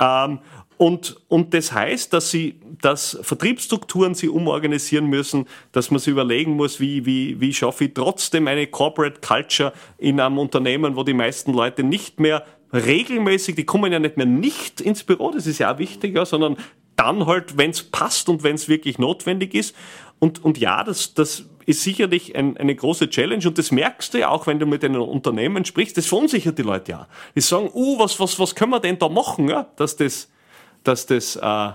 [0.00, 0.40] Ähm,
[0.76, 6.52] und, und das heißt, dass sie, dass Vertriebsstrukturen sie umorganisieren müssen, dass man sich überlegen
[6.52, 11.14] muss, wie, wie, wie schaffe ich trotzdem eine Corporate Culture in einem Unternehmen, wo die
[11.14, 15.58] meisten Leute nicht mehr regelmäßig, die kommen ja nicht mehr nicht ins Büro, das ist
[15.58, 16.56] ja auch wichtiger, sondern
[16.96, 19.74] dann halt, wenn es passt und wenn es wirklich notwendig ist.
[20.18, 24.18] Und, und ja, das, das ist sicherlich ein, eine große Challenge und das merkst du
[24.18, 27.08] ja auch, wenn du mit den Unternehmen sprichst, das verunsichert die Leute ja.
[27.36, 30.28] Die sagen, uh, was, was, was können wir denn da machen, ja, dass das,
[30.82, 31.70] dass das äh,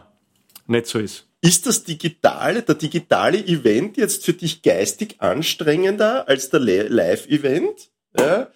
[0.67, 1.27] nicht so ist.
[1.41, 7.91] Ist das digitale, der digitale Event jetzt für dich geistig anstrengender als der Live-Event?
[8.17, 8.47] Ja?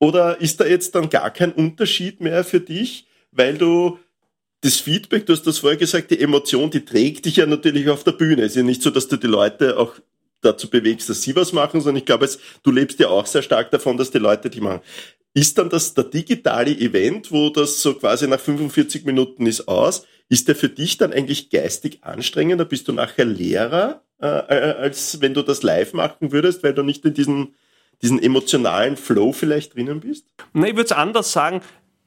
[0.00, 3.98] Oder ist da jetzt dann gar kein Unterschied mehr für dich, weil du
[4.62, 8.02] das Feedback, du hast das vorher gesagt, die Emotion, die trägt dich ja natürlich auf
[8.02, 8.42] der Bühne.
[8.42, 9.94] Es ist ja nicht so, dass du die Leute auch
[10.40, 13.42] dazu bewegst, dass sie was machen, sondern ich glaube, es, du lebst ja auch sehr
[13.42, 14.80] stark davon, dass die Leute die machen.
[15.34, 20.06] Ist dann das der digitale Event, wo das so quasi nach 45 Minuten ist aus,
[20.30, 22.64] ist der für dich dann eigentlich geistig anstrengender?
[22.64, 26.82] Bist du nachher Lehrer, äh, äh als wenn du das live machen würdest, weil du
[26.82, 27.54] nicht in diesen
[28.02, 30.26] diesen emotionalen Flow vielleicht drinnen bist?
[30.52, 31.60] Na, ich würde es anders sagen.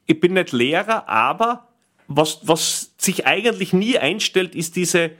[0.06, 1.68] Ich bin nicht Lehrer, aber
[2.08, 5.12] was, was sich eigentlich nie einstellt, ist diese,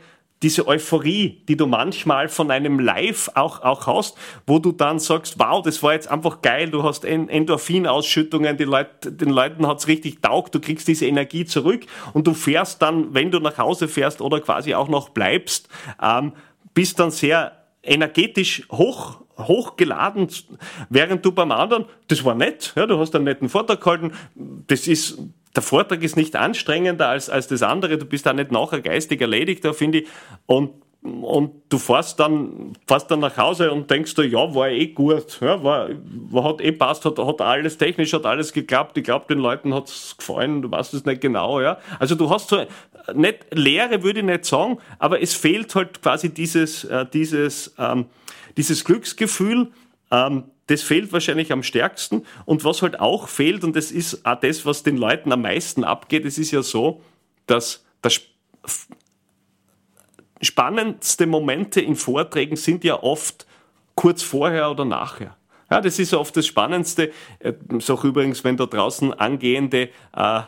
[0.42, 5.38] diese Euphorie, die du manchmal von einem Live auch, auch hast, wo du dann sagst,
[5.38, 10.20] wow, das war jetzt einfach geil, du hast Endorphinausschüttungen, die Leute, den Leuten hat's richtig
[10.20, 14.20] taugt, du kriegst diese Energie zurück und du fährst dann, wenn du nach Hause fährst
[14.20, 15.68] oder quasi auch noch bleibst,
[16.02, 16.32] ähm,
[16.74, 20.28] bist dann sehr energetisch hoch hochgeladen,
[20.90, 24.86] während du beim anderen, das war nett, ja, du hast einen netten Vortrag gehalten, das
[24.86, 25.18] ist,
[25.56, 29.20] der Vortrag ist nicht anstrengender als, als das andere, du bist da nicht nachher geistig
[29.20, 30.08] erledigt, da finde ich,
[30.46, 34.86] und und du fährst dann, fährst dann nach Hause und denkst du, ja, war eh
[34.86, 35.90] gut, ja, war,
[36.42, 40.16] hat eh passt, hat, hat alles technisch, hat alles geklappt, ich glaube, den Leuten hat's
[40.16, 41.78] gefallen, du weißt es nicht genau, ja.
[41.98, 42.64] Also du hast so,
[43.12, 48.06] nicht, Lehre würde ich nicht sagen, aber es fehlt halt quasi dieses, äh, dieses, ähm,
[48.56, 49.72] dieses Glücksgefühl,
[50.10, 52.24] ähm, das fehlt wahrscheinlich am stärksten.
[52.46, 55.84] Und was halt auch fehlt, und das ist auch das, was den Leuten am meisten
[55.84, 57.02] abgeht, es ist ja so,
[57.46, 58.22] dass das
[60.44, 63.46] spannendste Momente in Vorträgen sind ja oft
[63.94, 65.36] kurz vorher oder nachher.
[65.70, 67.10] Ja, das ist oft das Spannendste.
[67.38, 70.40] Äh, ist auch übrigens, wenn da draußen angehende äh,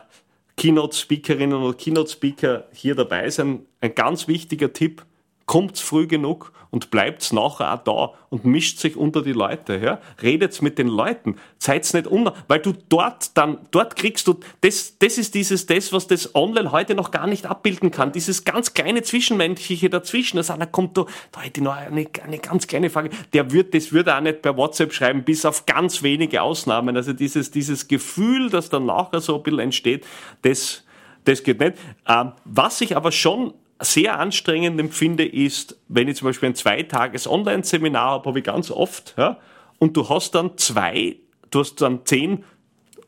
[0.57, 5.05] Keynote-Speakerinnen oder Keynote-Speaker hier dabei sind, ein ganz wichtiger Tipp,
[5.45, 9.77] kommt früh genug und bleibt nachher auch da und mischt sich unter die Leute.
[9.77, 9.99] Ja?
[10.21, 14.97] Redet mit den Leuten, seid's nicht unter, weil du dort dann, dort kriegst du, das,
[14.99, 18.73] das ist dieses, das, was das online heute noch gar nicht abbilden kann, dieses ganz
[18.73, 20.37] kleine Zwischenmenschliche dazwischen.
[20.37, 23.73] Also, da kommt da, da hätte ich noch eine, eine ganz kleine Frage, der wird,
[23.73, 26.95] das würde auch nicht per WhatsApp schreiben, bis auf ganz wenige Ausnahmen.
[26.95, 30.05] Also dieses, dieses Gefühl, das dann nachher so ein bisschen entsteht,
[30.41, 30.83] das,
[31.23, 31.77] das geht nicht.
[32.07, 37.27] Ähm, was ich aber schon sehr anstrengend empfinde, ist, wenn ich zum Beispiel ein zweitages
[37.27, 39.39] Online-Seminar habe, habe ich ganz oft, ja,
[39.79, 41.17] und du hast dann zwei,
[41.51, 42.43] du hast dann 10,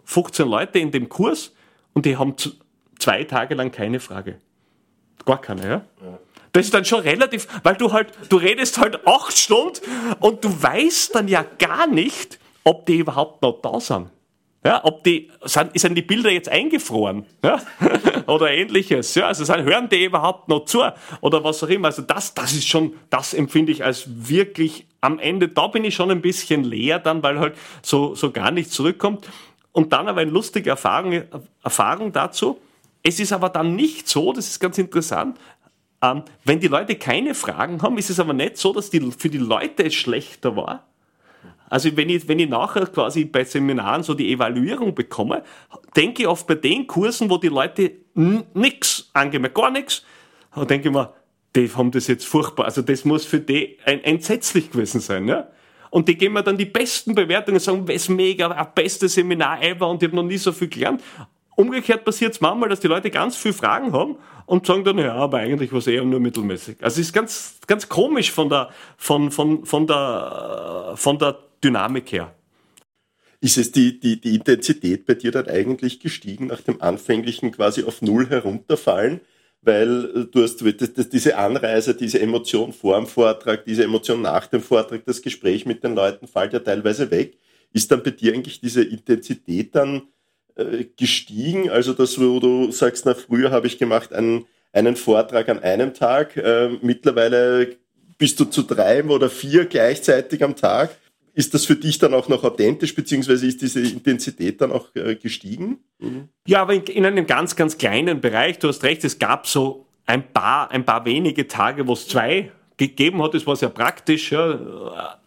[0.06, 1.54] 15 Leute in dem Kurs
[1.94, 2.36] und die haben
[3.00, 4.40] zwei Tage lang keine Frage.
[5.26, 5.86] Gar keine, ja?
[6.02, 6.20] ja.
[6.52, 9.82] Das ist dann schon relativ, weil du halt, du redest halt acht Stunden
[10.20, 14.10] und du weißt dann ja gar nicht, ob die überhaupt noch da sind.
[14.64, 17.26] Ja, ob die, sind, sind die Bilder jetzt eingefroren?
[17.44, 17.62] Ja?
[18.28, 19.16] Oder ähnliches.
[19.16, 20.82] Ja, also sind, hören die überhaupt noch zu?
[21.22, 21.88] Oder was auch immer.
[21.88, 25.96] Also das, das ist schon, das empfinde ich als wirklich am Ende, da bin ich
[25.96, 29.30] schon ein bisschen leer dann, weil halt so, so gar nichts zurückkommt.
[29.72, 31.24] Und dann aber eine lustige Erfahrung,
[31.64, 32.60] Erfahrung dazu.
[33.02, 35.38] Es ist aber dann nicht so, das ist ganz interessant,
[36.02, 39.30] ähm, wenn die Leute keine Fragen haben, ist es aber nicht so, dass die, für
[39.30, 40.89] die Leute es schlechter war,
[41.70, 45.44] also wenn ich, wenn ich nachher quasi bei Seminaren so die Evaluierung bekomme,
[45.96, 50.04] denke ich oft bei den Kursen, wo die Leute nichts angeben, gar nichts,
[50.70, 51.14] denke ich mir,
[51.56, 52.66] die haben das jetzt furchtbar.
[52.66, 55.28] Also das muss für die ein, entsetzlich gewesen sein.
[55.28, 55.48] Ja?
[55.90, 59.62] Und die geben mir dann die besten Bewertungen, und sagen, ist mega, ein bestes Seminar
[59.62, 61.02] ever und ich habe noch nie so viel gelernt.
[61.56, 65.14] Umgekehrt passiert es manchmal, dass die Leute ganz viele Fragen haben und sagen dann, ja,
[65.16, 66.78] aber eigentlich war es eher nur mittelmäßig.
[66.82, 72.12] Also es ist ganz, ganz komisch von der, von, von, von der, von der Dynamik
[72.12, 72.34] her.
[73.42, 77.84] Ist es die, die, die Intensität bei dir dann eigentlich gestiegen nach dem anfänglichen quasi
[77.84, 79.22] auf Null herunterfallen?
[79.62, 80.62] Weil äh, du hast
[81.14, 85.84] diese Anreise, diese Emotion vor dem Vortrag, diese Emotion nach dem Vortrag, das Gespräch mit
[85.84, 87.38] den Leuten fällt ja teilweise weg.
[87.72, 90.04] Ist dann bei dir eigentlich diese Intensität dann
[90.56, 91.70] äh, gestiegen?
[91.70, 95.94] Also das, wo du sagst, na früher habe ich gemacht einen, einen Vortrag an einem
[95.94, 97.78] Tag, äh, mittlerweile
[98.18, 100.90] bist du zu drei oder vier gleichzeitig am Tag
[101.40, 105.16] ist das für dich dann auch noch authentisch, beziehungsweise ist diese Intensität dann auch äh,
[105.16, 105.80] gestiegen?
[106.00, 106.28] Mhm.
[106.46, 108.60] Ja, aber in, in, einem ganz, ganz kleinen Bereich.
[108.60, 112.52] Du hast recht, es gab so ein paar, ein paar wenige Tage, wo es zwei
[112.76, 113.36] gegeben hat.
[113.36, 114.34] Das war sehr praktisch.
[114.34, 115.18] Ja.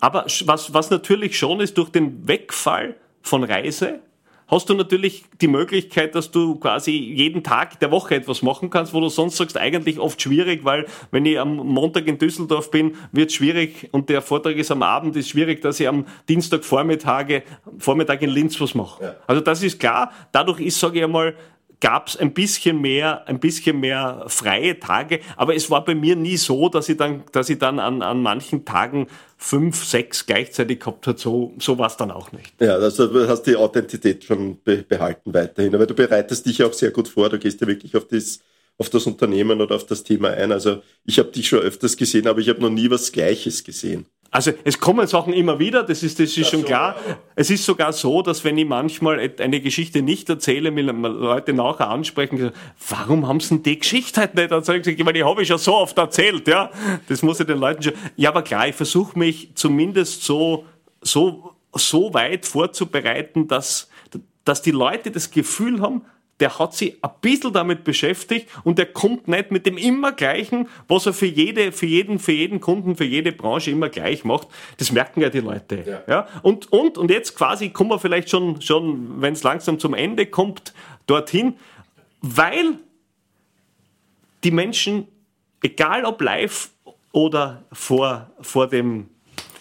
[0.00, 4.00] Aber was, was natürlich schon ist, durch den Wegfall von Reise
[4.48, 8.94] hast du natürlich die Möglichkeit, dass du quasi jeden Tag der Woche etwas machen kannst,
[8.94, 12.96] wo du sonst sagst, eigentlich oft schwierig, weil wenn ich am Montag in Düsseldorf bin,
[13.12, 16.64] wird es schwierig und der Vortrag ist am Abend, ist schwierig, dass ich am Dienstag
[16.64, 17.42] Vormittag,
[17.78, 19.04] Vormittag in Linz was mache.
[19.04, 19.14] Ja.
[19.26, 20.12] Also das ist klar.
[20.32, 21.34] Dadurch ist, sage ich einmal,
[21.84, 26.16] gab es ein bisschen mehr, ein bisschen mehr freie Tage, aber es war bei mir
[26.16, 30.80] nie so, dass ich dann, dass ich dann an, an manchen Tagen fünf, sechs gleichzeitig
[30.80, 31.18] gehabt hat.
[31.18, 32.58] So, so war es dann auch nicht.
[32.58, 36.90] Ja, also du hast die Authentizität schon behalten weiterhin, aber du bereitest dich auch sehr
[36.90, 37.28] gut vor.
[37.28, 38.40] Du gehst ja wirklich auf das,
[38.78, 40.52] auf das Unternehmen oder auf das Thema ein.
[40.52, 44.06] Also ich habe dich schon öfters gesehen, aber ich habe noch nie was Gleiches gesehen.
[44.34, 46.96] Also es kommen Sachen immer wieder, das ist, das ist schon klar.
[47.36, 51.88] Es ist sogar so, dass wenn ich manchmal eine Geschichte nicht erzähle, mir Leute nachher
[51.88, 52.50] ansprechen,
[52.88, 54.88] warum haben sie denn die Geschichte halt nicht erzählt?
[54.88, 56.72] Ich meine, die habe ich ja so oft erzählt, ja.
[57.08, 57.92] Das muss ich den Leuten schon.
[58.16, 60.64] Ja, aber klar, ich versuche mich zumindest so,
[61.00, 63.88] so, so weit vorzubereiten, dass,
[64.44, 66.02] dass die Leute das Gefühl haben,
[66.40, 70.68] der hat sich ein bisschen damit beschäftigt und der kommt nicht mit dem immer gleichen,
[70.88, 74.48] was er für jede, für jeden, für jeden Kunden, für jede Branche immer gleich macht.
[74.78, 75.84] Das merken ja die Leute.
[75.86, 76.02] Ja.
[76.12, 76.28] ja?
[76.42, 80.26] Und, und, und jetzt quasi kommen wir vielleicht schon, schon, wenn es langsam zum Ende
[80.26, 80.74] kommt,
[81.06, 81.54] dorthin,
[82.20, 82.78] weil
[84.42, 85.06] die Menschen,
[85.62, 86.70] egal ob live
[87.12, 89.08] oder vor, vor dem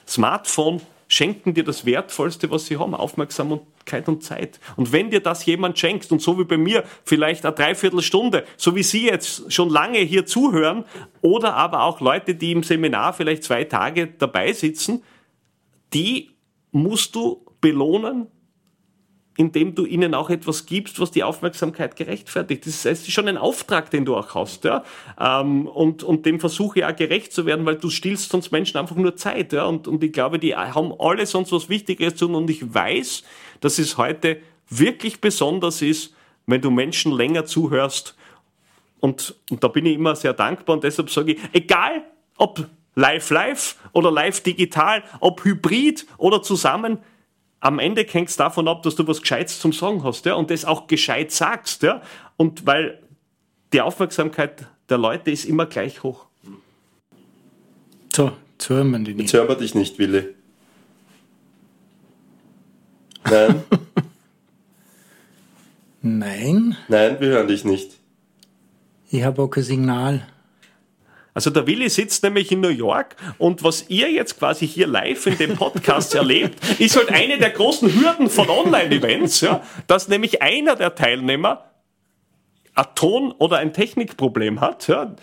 [0.08, 4.60] Smartphone, schenken dir das Wertvollste, was sie haben, Aufmerksamkeit und Zeit.
[4.76, 8.76] Und wenn dir das jemand schenkt, und so wie bei mir, vielleicht eine Dreiviertelstunde, so
[8.76, 10.86] wie Sie jetzt schon lange hier zuhören,
[11.22, 15.04] oder aber auch Leute, die im Seminar vielleicht zwei Tage dabei sitzen,
[15.94, 16.32] die
[16.72, 18.28] musst du belohnen
[19.38, 22.66] indem du ihnen auch etwas gibst, was die Aufmerksamkeit gerechtfertigt.
[22.66, 24.64] Das ist schon ein Auftrag, den du auch hast.
[24.64, 24.84] Ja?
[25.20, 28.96] Ähm, und, und dem versuche auch gerecht zu werden, weil du stillst sonst Menschen einfach
[28.96, 29.54] nur Zeit.
[29.54, 29.66] Ja?
[29.66, 32.36] Und, und ich glaube, die haben alle sonst was Wichtiges zu tun.
[32.36, 33.24] Und ich weiß,
[33.64, 36.14] dass es heute wirklich besonders ist,
[36.46, 38.16] wenn du Menschen länger zuhörst.
[39.00, 40.76] Und, und da bin ich immer sehr dankbar.
[40.76, 42.04] Und deshalb sage ich, egal
[42.38, 46.98] ob live live oder live digital, ob hybrid oder zusammen,
[47.62, 50.52] am Ende hängt es davon ab, dass du was Gescheites zum Sagen hast, ja, und
[50.52, 52.02] das auch gescheit sagst, ja,
[52.36, 53.02] und weil
[53.72, 56.26] die Aufmerksamkeit der Leute ist immer gleich hoch.
[58.14, 59.32] So, jetzt hören wir dich nicht.
[59.32, 60.36] Jetzt hören wir dich nicht, Willi.
[63.30, 63.64] Nein.
[66.02, 66.78] Nein.
[66.88, 67.92] Nein, wir hören dich nicht.
[69.10, 70.28] Ich habe auch kein Signal.
[71.34, 75.26] Also der Willi sitzt nämlich in New York und was ihr jetzt quasi hier live
[75.26, 80.42] in dem Podcast erlebt, ist halt eine der großen Hürden von Online-Events, ja, dass nämlich
[80.44, 81.66] einer der Teilnehmer
[82.76, 84.88] ein Ton- oder ein Technikproblem hat.
[84.88, 85.16] Ja.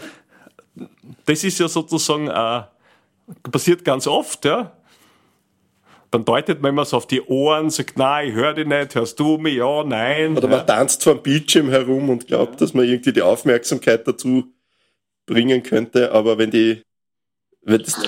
[1.27, 2.63] Das ist ja sozusagen, äh,
[3.51, 4.73] passiert ganz oft, ja.
[6.11, 9.21] Dann deutet man immer so auf die Ohren, sagt, nein, ich höre dich nicht, hörst
[9.21, 10.37] du mich, ja, nein.
[10.37, 10.65] Oder man ja.
[10.65, 14.45] tanzt vor dem Bildschirm herum und glaubt, dass man irgendwie die Aufmerksamkeit dazu
[15.27, 16.83] bringen könnte, aber wenn die
[17.63, 18.03] wenn das,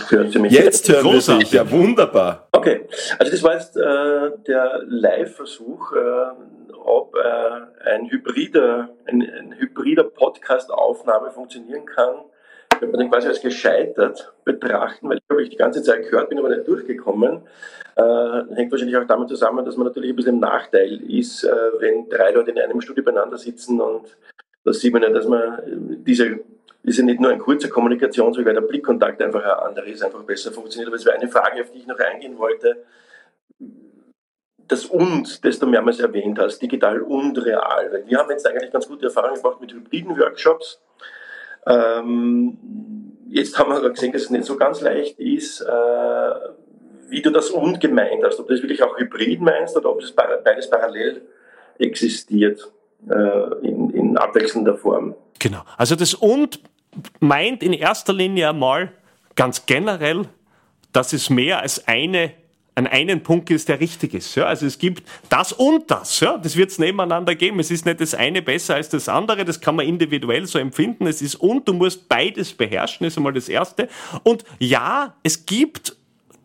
[0.49, 2.49] jetzt hören wir dich, ja wunderbar.
[2.53, 2.87] Okay,
[3.19, 10.05] also das war jetzt äh, der Live-Versuch, äh, ob äh, ein hybrider, ein, ein hybrider
[10.05, 12.15] Podcast-Aufnahme funktionieren kann.
[12.83, 16.29] Ich habe den quasi als gescheitert betrachten, weil ich habe ich die ganze Zeit gehört,
[16.29, 17.43] bin aber nicht durchgekommen.
[17.95, 21.53] Äh, hängt wahrscheinlich auch damit zusammen, dass man natürlich ein bisschen im Nachteil ist, äh,
[21.79, 24.17] wenn drei Leute in einem Studio beieinander sitzen und
[24.65, 25.61] das sieht man ja, dass man
[26.05, 26.41] diese
[26.83, 30.25] ist ja nicht nur ein kurzer Kommunikationsweg, weil der Blickkontakt einfach ein anderer ist, einfach
[30.25, 30.89] besser funktioniert.
[30.89, 32.85] Aber es wäre eine Frage, auf die ich noch eingehen wollte.
[34.59, 37.93] Das und, das du mehrmals erwähnt hast, digital und real.
[37.93, 40.81] Weil wir haben jetzt eigentlich ganz gute Erfahrungen gemacht mit hybriden Workshops.
[41.67, 42.59] Ähm,
[43.29, 46.31] jetzt haben wir gesehen, dass es nicht so ganz leicht ist, äh,
[47.09, 48.41] wie du das und gemeint hast.
[48.41, 51.23] Ob du das wirklich auch hybrid meinst oder ob das beides parallel
[51.79, 52.71] existiert
[53.09, 55.15] äh, in, in abwechselnder Form.
[55.39, 55.63] Genau.
[55.77, 56.61] Also das und
[57.21, 58.93] meint in erster Linie einmal
[59.35, 60.27] ganz generell,
[60.93, 62.33] dass es mehr als eine
[62.75, 64.35] an einen Punkt ist, der richtig ist.
[64.35, 66.21] Ja, also es gibt das und das.
[66.21, 67.61] Ja, das wird es nebeneinander geben.
[67.61, 69.45] Es ist nicht das eine besser als das andere.
[69.45, 71.07] Das kann man individuell so empfinden.
[71.07, 73.07] Es ist und du musst beides beherrschen.
[73.07, 73.89] ist einmal das erste.
[74.23, 75.97] Und ja, es gibt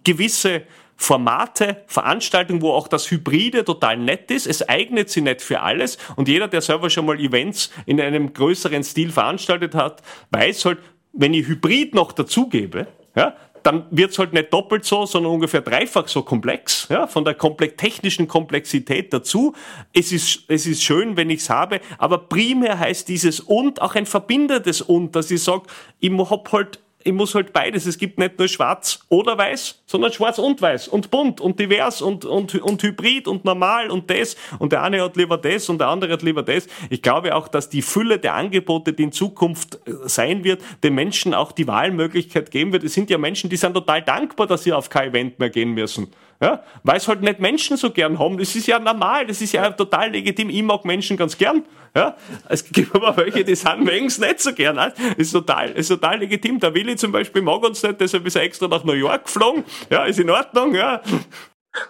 [0.04, 0.64] gewisse
[0.98, 4.48] Formate, Veranstaltungen, wo auch das Hybride total nett ist.
[4.48, 5.98] Es eignet sich nicht für alles.
[6.16, 10.02] Und jeder, der selber schon mal Events in einem größeren Stil veranstaltet hat,
[10.32, 10.80] weiß halt,
[11.14, 13.36] wenn ich Hybrid noch dazugebe, ja,
[13.68, 17.76] dann wird's halt nicht doppelt so, sondern ungefähr dreifach so komplex, ja, von der komplex
[17.76, 19.54] technischen Komplexität dazu.
[19.92, 24.06] Es ist, es ist schön, wenn ich's habe, aber primär heißt dieses und auch ein
[24.06, 25.64] verbindendes und, dass ich sage,
[26.00, 27.86] ich hab halt ich muss halt beides.
[27.86, 32.02] Es gibt nicht nur schwarz oder weiß, sondern schwarz und weiß und bunt und divers
[32.02, 34.36] und, und, und hybrid und normal und das.
[34.60, 36.68] Und der eine hat lieber das und der andere hat lieber das.
[36.90, 40.94] Ich glaube auch, dass die Fülle der Angebote, die in Zukunft äh, sein wird, den
[40.94, 42.84] Menschen auch die Wahlmöglichkeit geben wird.
[42.84, 45.72] Es sind ja Menschen, die sind total dankbar, dass sie auf kein Event mehr gehen
[45.72, 46.12] müssen.
[46.40, 48.38] Ja, weil es halt nicht Menschen so gern haben.
[48.38, 50.52] Das ist ja normal, das ist ja total legitim.
[50.52, 51.64] Ich mag Menschen ganz gern.
[51.96, 52.16] Ja,
[52.48, 54.76] es gibt aber welche, die sind wenigstens nicht so gern.
[54.76, 56.60] Das ist total, ist total legitim.
[56.60, 59.64] Der Willi zum Beispiel mag uns nicht, deshalb ist er extra nach New York geflogen.
[59.90, 61.02] Ja, ist in Ordnung, ja.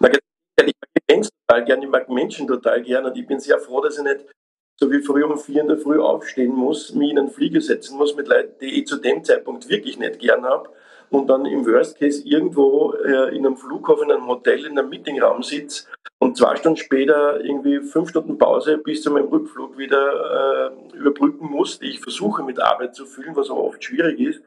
[0.00, 3.58] Na, ich mag Menschen total gern, ich mag Menschen total gern und ich bin sehr
[3.58, 4.26] froh, dass ich nicht
[4.80, 7.98] so wie früher um vier in der Früh aufstehen muss, mich in einen Flieger setzen
[7.98, 10.70] muss mit Leuten, die ich zu dem Zeitpunkt wirklich nicht gern habe
[11.10, 14.88] und dann im Worst Case irgendwo äh, in einem Flughafen, in einem Hotel, in einem
[14.88, 15.86] Meetingraum sitze
[16.18, 21.46] und zwei Stunden später irgendwie fünf Stunden Pause bis zu meinem Rückflug wieder äh, überbrücken
[21.46, 24.42] muss, die ich versuche mit Arbeit zu füllen, was auch oft schwierig ist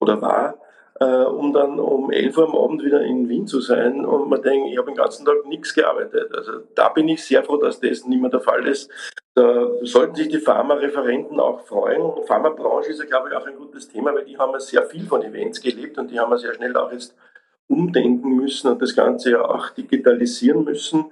[0.00, 0.58] oder war,
[1.00, 4.42] äh, um dann um 11 Uhr am Abend wieder in Wien zu sein und man
[4.42, 6.32] denkt, ich habe den ganzen Tag nichts gearbeitet.
[6.34, 8.90] Also da bin ich sehr froh, dass das nicht mehr der Fall ist.
[9.34, 12.24] Da sollten sich die Pharma-Referenten auch freuen.
[12.26, 15.06] Pharmabranche ist ja, glaube ich, auch ein gutes Thema, weil die haben ja sehr viel
[15.06, 17.16] von Events gelebt und die haben ja sehr schnell auch jetzt
[17.66, 21.06] umdenken müssen und das Ganze ja auch digitalisieren müssen,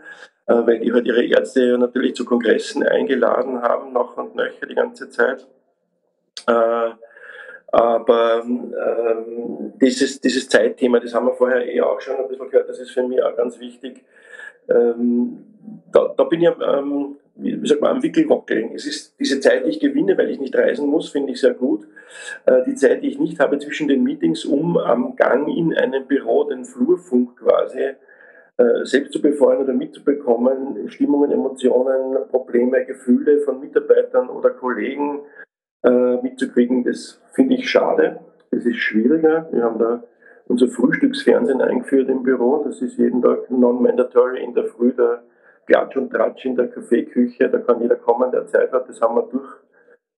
[0.47, 4.66] äh, weil die halt ihre Ärzte ja natürlich zu Kongressen eingeladen haben, noch und nöcher
[4.66, 5.47] die ganze Zeit.
[7.72, 12.68] Aber ähm, dieses, dieses Zeitthema, das haben wir vorher eh auch schon ein bisschen gehört,
[12.68, 14.04] das ist für mich auch ganz wichtig.
[14.68, 15.44] Ähm,
[15.90, 18.72] da, da, bin ich ähm, wie sagt man, am Wickelwackeln.
[18.74, 21.54] Es ist diese Zeit, die ich gewinne, weil ich nicht reisen muss, finde ich sehr
[21.54, 21.86] gut.
[22.44, 26.06] Äh, die Zeit, die ich nicht habe zwischen den Meetings, um am Gang in einem
[26.06, 27.94] Büro den Flurfunk quasi
[28.58, 35.22] äh, selbst zu befeuern oder mitzubekommen, Stimmungen, Emotionen, Probleme, Gefühle von Mitarbeitern oder Kollegen
[35.83, 38.20] mitzukriegen, das finde ich schade.
[38.51, 39.49] Das ist schwieriger.
[39.51, 40.03] Wir haben da
[40.47, 42.62] unser Frühstücksfernsehen eingeführt im Büro.
[42.64, 45.22] Das ist jeden Tag non-mandatory in der Früh der
[45.66, 48.89] Klatsch und Tratsch in der Kaffeeküche, da kann jeder kommen, der Zeit hat.
[48.89, 49.28] Das haben wir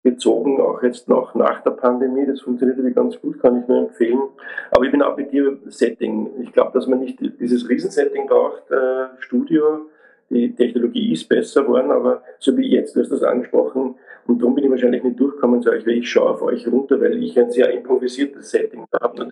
[0.03, 2.27] durchgezogen, auch jetzt noch nach der Pandemie.
[2.27, 4.23] Das funktioniert irgendwie ganz gut, kann ich nur empfehlen.
[4.71, 6.31] Aber ich bin auch bei dir Setting.
[6.41, 9.91] Ich glaube, dass man nicht dieses Riesensetting braucht, äh, Studio.
[10.31, 13.97] Die Technologie ist besser geworden, aber so wie jetzt, du hast das angesprochen,
[14.27, 17.01] und darum bin ich wahrscheinlich nicht durchgekommen zu euch, weil ich schaue auf euch runter,
[17.01, 19.29] weil ich ein sehr improvisiertes Setting habe.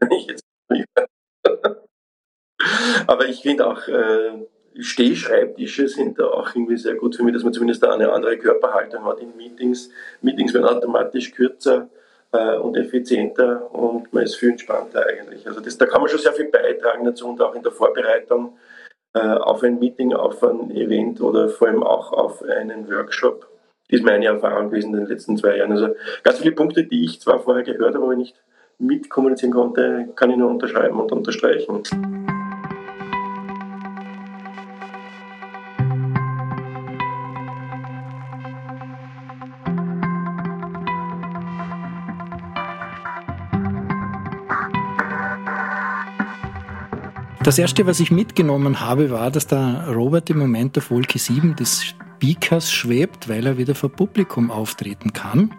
[3.07, 4.47] Aber ich finde auch, äh,
[4.79, 9.05] Stehschreibtische sind da auch irgendwie sehr gut für mich, dass man zumindest eine andere Körperhaltung
[9.05, 9.91] hat in Meetings.
[10.23, 11.91] Meetings werden automatisch kürzer
[12.33, 15.47] äh, und effizienter und man ist viel entspannter eigentlich.
[15.47, 18.57] Also das, da kann man schon sehr viel beitragen dazu und auch in der Vorbereitung
[19.15, 23.52] äh, auf ein Meeting, auf ein Event oder vor allem auch auf einen Workshop.
[23.93, 25.71] Ist meine Erfahrung gewesen in den letzten zwei Jahren.
[25.73, 25.89] Also
[26.23, 28.35] ganz viele Punkte, die ich zwar vorher gehört habe, aber nicht
[28.79, 31.83] mitkommunizieren konnte, kann ich nur unterschreiben und unterstreichen.
[47.45, 51.57] Das erste, was ich mitgenommen habe, war, dass der Robert im Moment auf Wolke 7
[51.57, 55.53] des Speakers schwebt, weil er wieder vor Publikum auftreten kann.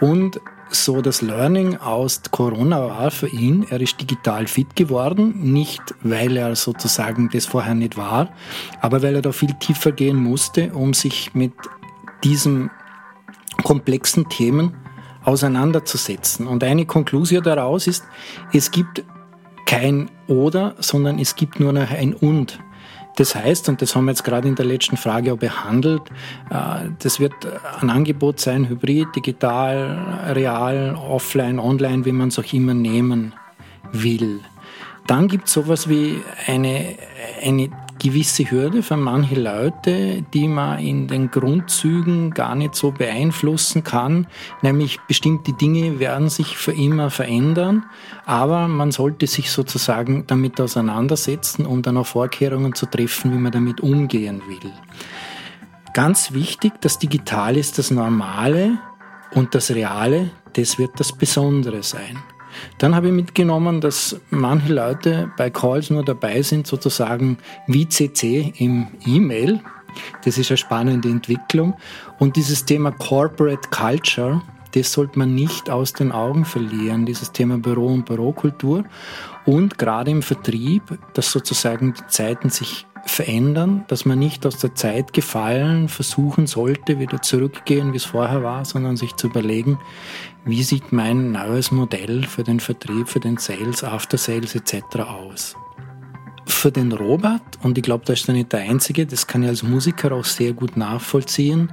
[0.00, 0.40] Und
[0.70, 6.38] so das Learning aus Corona war für ihn, er ist digital fit geworden, nicht weil
[6.38, 8.30] er sozusagen das vorher nicht war,
[8.80, 11.52] aber weil er da viel tiefer gehen musste, um sich mit
[12.24, 12.70] diesen
[13.62, 14.74] komplexen Themen
[15.24, 16.46] auseinanderzusetzen.
[16.46, 18.02] Und eine Konklusion daraus ist,
[18.54, 19.04] es gibt
[19.66, 22.58] kein oder, sondern es gibt nur noch ein und.
[23.18, 26.02] Das heißt, und das haben wir jetzt gerade in der letzten Frage auch behandelt,
[26.50, 27.34] äh, das wird
[27.80, 33.34] ein Angebot sein, hybrid, digital, real, offline, online, wie man es auch immer nehmen
[33.90, 34.38] will.
[35.08, 36.94] Dann gibt es sowas wie eine,
[37.42, 43.84] eine gewisse Hürde für manche Leute, die man in den Grundzügen gar nicht so beeinflussen
[43.84, 44.26] kann.
[44.62, 47.84] Nämlich bestimmte Dinge werden sich für immer verändern,
[48.24, 53.52] aber man sollte sich sozusagen damit auseinandersetzen, um dann auch Vorkehrungen zu treffen, wie man
[53.52, 54.72] damit umgehen will.
[55.94, 58.78] Ganz wichtig, das Digitale ist das Normale
[59.34, 62.18] und das Reale, das wird das Besondere sein.
[62.78, 68.52] Dann habe ich mitgenommen, dass manche Leute bei Calls nur dabei sind, sozusagen wie CC
[68.58, 69.60] im E-Mail.
[70.24, 71.74] Das ist eine spannende Entwicklung.
[72.18, 74.42] Und dieses Thema Corporate Culture,
[74.72, 78.84] das sollte man nicht aus den Augen verlieren, dieses Thema Büro und Bürokultur.
[79.46, 80.82] Und gerade im Vertrieb,
[81.14, 86.98] dass sozusagen die Zeiten sich verändern, dass man nicht aus der Zeit gefallen versuchen sollte,
[86.98, 89.78] wieder zurückgehen, wie es vorher war, sondern sich zu überlegen,
[90.48, 94.96] wie sieht mein neues Modell für den Vertrieb, für den Sales, After Sales etc.
[94.96, 95.54] aus.
[96.46, 99.50] Für den Robert, und ich glaube, da ist er nicht der Einzige, das kann ich
[99.50, 101.70] als Musiker auch sehr gut nachvollziehen,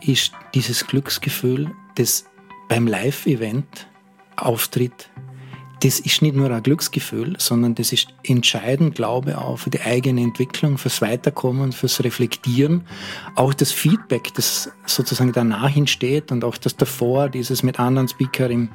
[0.00, 2.26] ist dieses Glücksgefühl, das
[2.68, 3.86] beim Live-Event
[4.34, 5.08] auftritt,
[5.80, 9.80] das ist nicht nur ein Glücksgefühl, sondern das ist entscheidend, glaube ich, auch für die
[9.82, 12.86] eigene Entwicklung, fürs Weiterkommen, fürs Reflektieren.
[13.34, 18.50] Auch das Feedback, das sozusagen danach entsteht und auch das davor, dieses mit anderen Speakern
[18.50, 18.68] im,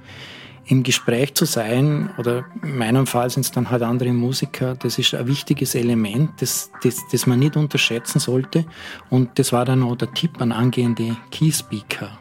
[0.68, 5.00] im Gespräch zu sein, oder in meinem Fall sind es dann halt andere Musiker, das
[5.00, 8.66] ist ein wichtiges Element, das, das, das man nicht unterschätzen sollte.
[9.10, 12.20] Und das war dann auch der Tipp an angehende Key Speaker.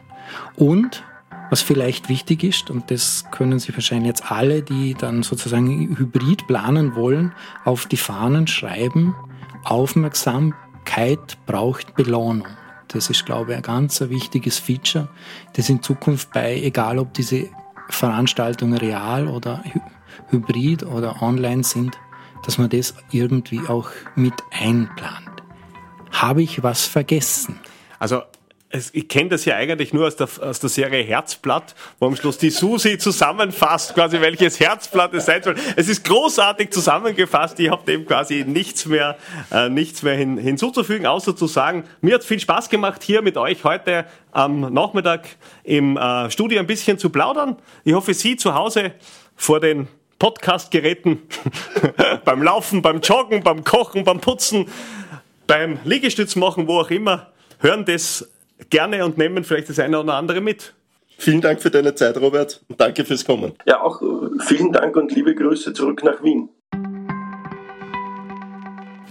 [0.55, 1.03] Und
[1.51, 6.47] was vielleicht wichtig ist, und das können Sie wahrscheinlich jetzt alle, die dann sozusagen hybrid
[6.47, 7.33] planen wollen,
[7.65, 9.13] auf die Fahnen schreiben,
[9.65, 12.47] Aufmerksamkeit braucht Belohnung.
[12.87, 15.09] Das ist, glaube ich, ein ganz wichtiges Feature,
[15.53, 17.49] das in Zukunft bei, egal ob diese
[17.89, 19.61] Veranstaltungen real oder
[20.29, 21.99] hybrid oder online sind,
[22.45, 25.43] dass man das irgendwie auch mit einplant.
[26.11, 27.59] Habe ich was vergessen?
[27.99, 28.21] Also
[28.93, 32.37] ich kenne das ja eigentlich nur aus der, aus der Serie Herzblatt, wo am Schluss
[32.37, 35.55] die Susi zusammenfasst, quasi welches Herzblatt es sein soll.
[35.75, 37.59] Es ist großartig zusammengefasst.
[37.59, 39.17] Ich habe dem quasi nichts mehr,
[39.51, 43.37] äh, nichts mehr hin, hinzuzufügen, außer zu sagen, mir hat viel Spaß gemacht, hier mit
[43.37, 45.27] euch heute am Nachmittag
[45.63, 47.57] im äh, Studio ein bisschen zu plaudern.
[47.83, 48.93] Ich hoffe, Sie zu Hause
[49.35, 49.87] vor den
[50.19, 51.23] Podcastgeräten,
[52.25, 54.67] beim Laufen, beim Joggen, beim Kochen, beim Putzen,
[55.47, 58.29] beim Liegestütz machen, wo auch immer, hören das
[58.69, 60.73] gerne und nehmen vielleicht das eine oder andere mit.
[61.17, 63.53] Vielen Dank für deine Zeit, Robert, und danke fürs Kommen.
[63.65, 64.05] Ja, auch äh,
[64.39, 66.49] vielen Dank und liebe Grüße zurück nach Wien.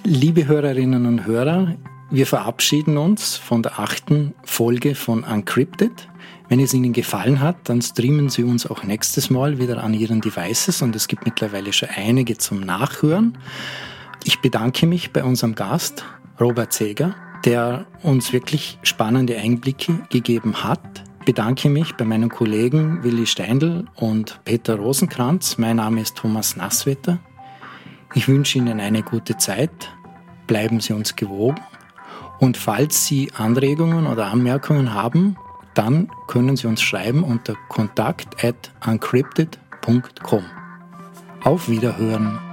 [0.02, 1.76] Liebe Hörerinnen und Hörer,
[2.10, 6.08] wir verabschieden uns von der achten Folge von Uncrypted.
[6.48, 10.20] Wenn es Ihnen gefallen hat, dann streamen Sie uns auch nächstes Mal wieder an Ihren
[10.20, 13.38] Devices und es gibt mittlerweile schon einige zum Nachhören.
[14.24, 16.04] Ich bedanke mich bei unserem Gast,
[16.40, 17.14] Robert Seger
[17.44, 21.04] der uns wirklich spannende Einblicke gegeben hat.
[21.24, 25.58] Bedanke mich bei meinen Kollegen Willi Steindl und Peter Rosenkranz.
[25.58, 27.18] Mein Name ist Thomas Nasswetter.
[28.14, 29.70] Ich wünsche Ihnen eine gute Zeit.
[30.46, 31.60] Bleiben Sie uns gewogen.
[32.40, 35.36] Und falls Sie Anregungen oder Anmerkungen haben,
[35.74, 40.44] dann können Sie uns schreiben unter kontakt at uncrypted.com.
[41.44, 42.49] Auf Wiederhören.